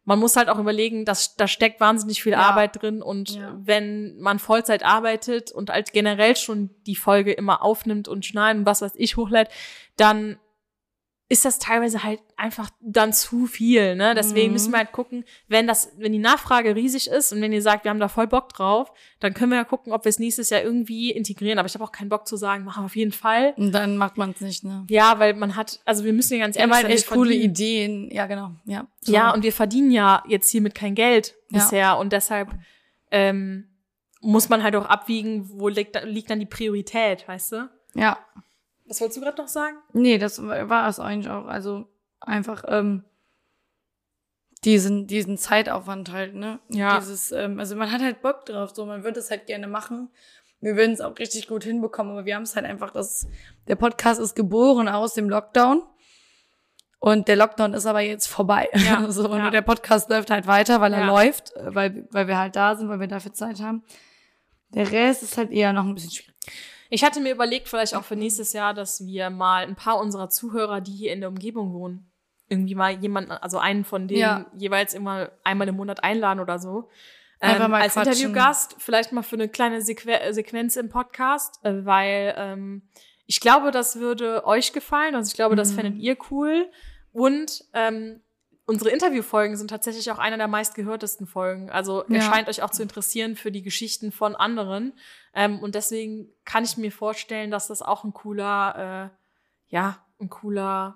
Man 0.04 0.18
muss 0.18 0.36
halt 0.36 0.50
auch 0.50 0.58
überlegen, 0.58 1.06
dass 1.06 1.36
da 1.36 1.48
steckt 1.48 1.80
wahnsinnig 1.80 2.24
viel 2.24 2.32
Ja. 2.32 2.40
Arbeit 2.40 2.82
drin 2.82 3.04
und 3.04 3.36
Ja. 3.36 3.56
wenn 3.64 4.18
man 4.20 4.40
Vollzeit 4.40 4.84
arbeitet 4.84 5.52
und 5.52 5.70
halt 5.70 5.94
generell 5.94 6.36
schon 6.36 6.72
die 6.88 6.96
Folge 6.96 7.32
immer 7.32 7.62
aufnimmt 7.64 8.08
und 8.08 8.26
schneidet 8.26 8.62
und 8.62 8.66
was 8.66 8.82
weiß 8.82 8.94
ich 8.96 9.16
hochlädt, 9.16 9.50
dann 9.98 10.40
ist 11.32 11.46
das 11.46 11.60
teilweise 11.60 12.04
halt 12.04 12.20
einfach 12.36 12.70
dann 12.82 13.14
zu 13.14 13.46
viel, 13.46 13.96
ne? 13.96 14.14
Deswegen 14.16 14.48
Mhm. 14.48 14.54
müssen 14.54 14.72
wir 14.74 14.80
halt 14.80 14.92
gucken, 14.92 15.24
wenn 15.48 15.66
das, 15.66 15.94
wenn 15.98 16.12
die 16.12 16.20
Nachfrage 16.20 16.76
riesig 16.76 17.08
ist 17.08 17.32
und 17.32 17.42
wenn 17.42 17.54
ihr 17.54 17.62
sagt, 17.62 17.86
wir 17.86 17.90
haben 17.90 18.02
da 18.02 18.10
voll 18.10 18.28
Bock 18.28 18.50
drauf, 18.50 18.92
dann 19.22 19.34
können 19.34 19.52
wir 19.52 19.58
ja 19.58 19.64
gucken, 19.64 19.94
ob 19.94 20.04
wir 20.04 20.10
es 20.10 20.20
nächstes 20.20 20.50
Jahr 20.50 20.62
irgendwie 20.62 21.10
integrieren. 21.12 21.58
Aber 21.58 21.68
ich 21.68 21.74
habe 21.74 21.84
auch 21.86 21.94
keinen 21.94 22.10
Bock 22.10 22.28
zu 22.28 22.36
sagen, 22.36 22.66
machen 22.66 22.82
wir 22.84 22.86
auf 22.86 22.96
jeden 22.98 23.14
Fall. 23.14 23.54
Und 23.56 23.72
dann 23.72 23.96
macht 23.96 24.18
man 24.18 24.32
es 24.32 24.42
nicht, 24.42 24.64
ne? 24.66 24.86
Ja, 24.90 25.20
weil 25.20 25.34
man 25.34 25.56
hat, 25.56 25.80
also 25.86 26.04
wir 26.04 26.12
müssen 26.14 26.34
ja 26.34 26.42
ganz 26.42 26.58
ehrlich 26.58 26.78
wir 26.84 26.90
echt 26.90 27.08
coole 27.08 27.34
Ideen. 27.34 28.12
Ja, 28.12 28.28
genau. 28.28 28.52
Ja. 28.66 28.88
So. 29.00 29.14
Ja, 29.14 29.32
und 29.34 29.44
wir 29.44 29.54
verdienen 29.54 29.92
ja 29.92 30.24
jetzt 30.28 30.50
hiermit 30.50 30.76
kein 30.76 30.96
Geld 30.96 31.36
Ja. 31.50 31.60
bisher 31.60 31.98
und 31.98 32.12
deshalb 32.12 32.50
ähm, 33.12 33.70
muss 34.20 34.50
man 34.50 34.64
halt 34.64 34.76
auch 34.76 34.86
abwiegen, 34.86 35.50
wo 35.50 35.68
liegt, 35.70 35.98
liegt 36.04 36.30
dann 36.30 36.40
die 36.40 36.46
Priorität, 36.46 37.28
weißt 37.28 37.52
du? 37.54 37.70
ja. 37.96 38.18
Was 38.92 39.00
wolltest 39.00 39.16
du 39.20 39.22
gerade 39.22 39.42
noch 39.42 39.48
sagen? 39.48 39.78
Nee, 39.94 40.18
das 40.18 40.46
war 40.46 40.90
es 40.90 41.00
eigentlich 41.00 41.32
auch. 41.32 41.46
Also 41.46 41.86
einfach 42.20 42.66
ähm, 42.68 43.06
diesen, 44.66 45.08
diesen 45.08 45.38
Zeitaufwand 45.38 46.12
halt, 46.12 46.36
ne? 46.36 46.60
Ja. 46.68 47.00
Dieses, 47.00 47.32
ähm, 47.32 47.58
also 47.58 47.78
man 47.78 47.90
hat 47.90 48.02
halt 48.02 48.22
Bock 48.22 48.46
drauf, 48.46 48.72
so 48.76 48.86
man 48.86 49.06
würde 49.06 49.22
es 49.22 49.32
halt 49.32 49.48
gerne 49.48 49.68
machen. 49.68 50.10
Wir 50.60 50.76
würden 50.76 50.92
es 50.92 51.00
auch 51.00 51.18
richtig 51.20 51.48
gut 51.48 51.64
hinbekommen, 51.64 52.12
aber 52.12 52.26
wir 52.26 52.36
haben 52.36 52.44
es 52.44 52.58
halt 52.58 52.66
einfach, 52.66 52.92
das, 52.92 53.30
der 53.70 53.78
Podcast 53.78 54.20
ist 54.20 54.36
geboren 54.36 54.90
aus 54.90 55.14
dem 55.14 55.30
Lockdown. 55.30 55.84
Und 57.00 57.30
der 57.30 57.38
Lockdown 57.38 57.74
ist 57.74 57.86
aber 57.86 58.02
jetzt 58.02 58.28
vorbei. 58.28 58.68
Ja, 58.74 59.10
so, 59.10 59.30
und 59.30 59.38
ja. 59.40 59.52
der 59.52 59.62
Podcast 59.62 60.10
läuft 60.10 60.30
halt 60.32 60.48
weiter, 60.48 60.82
weil 60.82 60.92
er 60.92 61.00
Ja. 61.00 61.06
läuft, 61.06 61.54
weil, 61.56 62.10
weil 62.12 62.28
wir 62.28 62.38
halt 62.38 62.58
da 62.58 62.76
sind, 62.76 62.90
weil 62.90 63.00
wir 63.00 63.08
dafür 63.08 63.32
Zeit 63.32 63.62
haben. 63.62 63.86
Der 64.74 64.92
Rest 64.92 65.24
ist 65.24 65.38
halt 65.38 65.50
eher 65.50 65.72
noch 65.72 65.86
ein 65.86 65.96
bisschen 65.96 66.12
schwierig. 66.12 66.36
Ich 66.94 67.04
hatte 67.06 67.22
mir 67.22 67.32
überlegt, 67.32 67.70
vielleicht 67.70 67.96
auch 67.96 68.04
für 68.04 68.16
nächstes 68.18 68.52
Jahr, 68.54 68.74
dass 68.74 69.06
wir 69.06 69.30
mal 69.30 69.64
ein 69.64 69.76
paar 69.78 69.98
unserer 70.00 70.30
Zuhörer, 70.30 70.82
die 70.82 70.92
hier 70.92 71.14
in 71.14 71.22
der 71.22 71.30
Umgebung 71.30 71.74
wohnen, 71.74 72.12
irgendwie 72.50 72.76
mal 72.76 72.92
jemanden, 72.92 73.32
also 73.32 73.60
einen 73.60 73.86
von 73.86 74.10
denen 74.10 74.20
Ja. 74.20 74.46
jeweils 74.58 74.94
immer 74.94 75.32
einmal 75.46 75.70
im 75.70 75.76
Monat 75.78 76.04
einladen 76.04 76.42
oder 76.42 76.60
so. 76.60 76.90
Einfach 77.40 77.66
ähm, 77.66 77.72
mal 77.72 77.82
als 77.82 77.94
quatschen. 77.94 78.12
Interviewgast, 78.14 78.76
vielleicht 78.78 79.14
mal 79.14 79.22
für 79.24 79.36
eine 79.38 79.48
kleine 79.48 79.82
Sequ 79.82 80.10
Sequenz 80.32 80.76
im 80.76 80.90
Podcast, 80.90 81.64
äh, 81.64 81.86
weil 81.86 82.36
ähm, 82.38 82.82
ich 83.26 83.40
glaube, 83.40 83.72
das 83.72 83.96
würde 83.96 84.46
euch 84.46 84.74
gefallen. 84.74 85.16
Also 85.16 85.30
ich 85.30 85.36
glaube, 85.36 85.56
das 85.56 85.72
Mhm. 85.72 85.76
fändet 85.76 85.96
ihr 86.04 86.18
cool. 86.30 86.70
Und 87.14 87.64
ähm, 87.74 88.20
unsere 88.72 88.90
Interviewfolgen 88.90 89.56
sind 89.58 89.70
tatsächlich 89.70 90.10
auch 90.12 90.18
einer 90.18 90.38
der 90.38 90.48
meistgehörtesten 90.48 91.28
Folgen. 91.28 91.70
Also 91.70 92.04
Ja. 92.08 92.22
scheint 92.22 92.48
euch 92.50 92.64
auch 92.64 92.72
zu 92.72 92.82
interessieren 92.82 93.36
für 93.36 93.52
die 93.52 93.62
Geschichten 93.62 94.12
von 94.12 94.36
anderen. 94.36 94.94
Ähm, 95.36 95.60
und 95.60 95.76
deswegen 95.76 96.30
kann 96.46 96.64
ich 96.64 96.78
mir 96.78 96.92
vorstellen, 96.92 97.52
dass 97.52 97.68
das 97.68 97.82
auch 97.82 98.04
ein 98.04 98.14
cooler, 98.14 99.12
äh, 99.12 99.76
ja, 99.76 100.00
ein 100.20 100.30
cooler, 100.30 100.96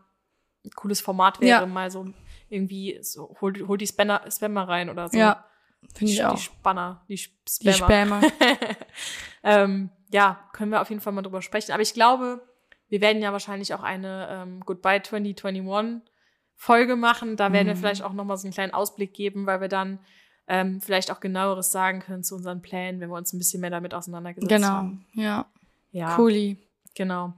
ein 0.66 0.72
cooles 0.72 1.02
Format 1.02 1.40
wäre, 1.42 1.62
Ja. 1.62 1.66
mal 1.68 1.92
so 1.92 2.08
irgendwie 2.50 2.98
so, 3.02 3.36
hol, 3.42 3.54
hol 3.68 3.78
die 3.78 3.88
Spammer, 3.88 4.22
Spammer 4.32 4.68
rein 4.68 4.90
oder 4.90 5.10
so. 5.10 5.18
Ja, 5.18 5.46
finde 5.94 6.12
die, 6.12 6.14
ich 6.14 6.26
auch. 6.26 6.36
Die 6.36 6.42
Spanner, 6.42 7.04
die 7.10 7.14
Sp- 7.20 7.38
Die 7.62 7.74
Spammer. 7.74 8.22
Spammer. 8.24 8.76
ähm, 9.44 9.90
ja, 10.12 10.40
können 10.54 10.72
wir 10.72 10.82
auf 10.82 10.90
jeden 10.90 11.02
Fall 11.02 11.14
mal 11.14 11.22
drüber 11.22 11.42
sprechen. 11.42 11.72
Aber 11.72 11.82
ich 11.82 11.94
glaube, 11.94 12.42
wir 12.88 13.02
werden 13.02 13.22
ja 13.22 13.32
wahrscheinlich 13.32 13.74
auch 13.74 13.84
eine 13.84 14.28
ähm, 14.30 14.60
Goodbye 14.62 15.02
2021 15.02 16.02
Folge 16.56 16.96
machen. 16.96 17.36
Da 17.38 17.52
werden 17.54 17.68
wir 17.68 17.76
Mhm. 17.76 17.80
vielleicht 17.80 18.02
auch 18.04 18.14
noch 18.14 18.26
mal 18.26 18.38
so 18.38 18.48
einen 18.48 18.54
kleinen 18.54 18.74
Ausblick 18.74 19.14
geben, 19.14 19.46
weil 19.46 19.62
wir 19.62 19.68
dann 19.68 20.00
ähm, 20.48 20.80
vielleicht 20.80 21.12
auch 21.12 21.20
genaueres 21.20 21.72
sagen 21.72 22.02
können 22.02 22.24
zu 22.24 22.36
unseren 22.36 22.62
Plänen, 22.62 23.00
wenn 23.02 23.10
wir 23.10 23.16
uns 23.18 23.34
ein 23.34 23.40
bisschen 23.40 23.62
mehr 23.62 23.72
damit 23.72 23.94
auseinandergesetzt 23.96 24.48
Genau, 24.50 24.68
haben. 24.68 25.06
ja. 25.14 25.46
Ja, 25.92 26.16
Cooli. 26.16 26.58
genau. 26.94 27.34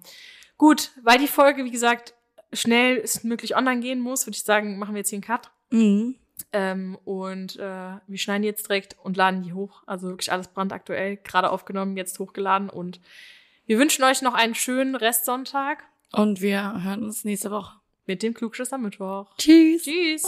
Gut, 0.57 0.91
weil 1.03 1.17
die 1.19 1.27
Folge, 1.27 1.63
wie 1.63 1.71
gesagt, 1.71 2.15
schnell 2.51 2.97
ist 2.97 3.23
möglich 3.23 3.55
online 3.55 3.79
gehen 3.81 3.99
muss, 3.99 4.25
würde 4.25 4.35
ich 4.35 4.43
sagen, 4.43 4.77
machen 4.79 4.93
wir 4.95 4.99
jetzt 4.99 5.09
hier 5.09 5.17
einen 5.17 5.23
Cut. 5.23 5.51
Mhm. 5.69 6.15
Ähm, 6.53 6.97
und 7.05 7.55
äh, 7.57 7.93
wir 8.07 8.17
schneiden 8.17 8.43
jetzt 8.43 8.67
direkt 8.67 8.95
und 9.03 9.15
laden 9.17 9.41
die 9.43 9.53
hoch. 9.53 9.83
Also 9.85 10.09
wirklich 10.09 10.31
alles 10.31 10.47
brandaktuell, 10.49 11.17
gerade 11.17 11.49
aufgenommen, 11.51 11.95
jetzt 11.97 12.19
hochgeladen. 12.19 12.69
Und 12.69 12.99
wir 13.65 13.79
wünschen 13.79 14.03
euch 14.03 14.21
noch 14.21 14.33
einen 14.33 14.53
schönen 14.55 14.95
Restsonntag 14.95 15.83
Und 16.11 16.41
wir 16.41 16.83
hören 16.83 17.03
uns 17.03 17.23
nächste 17.25 17.51
Woche. 17.51 17.73
Mit 18.07 18.23
dem 18.23 18.33
Klugschiss 18.33 18.73
am 18.73 18.83
Mittwoch. 18.83 19.27
Tschüss. 19.37 19.83
Tschüss. 19.83 20.27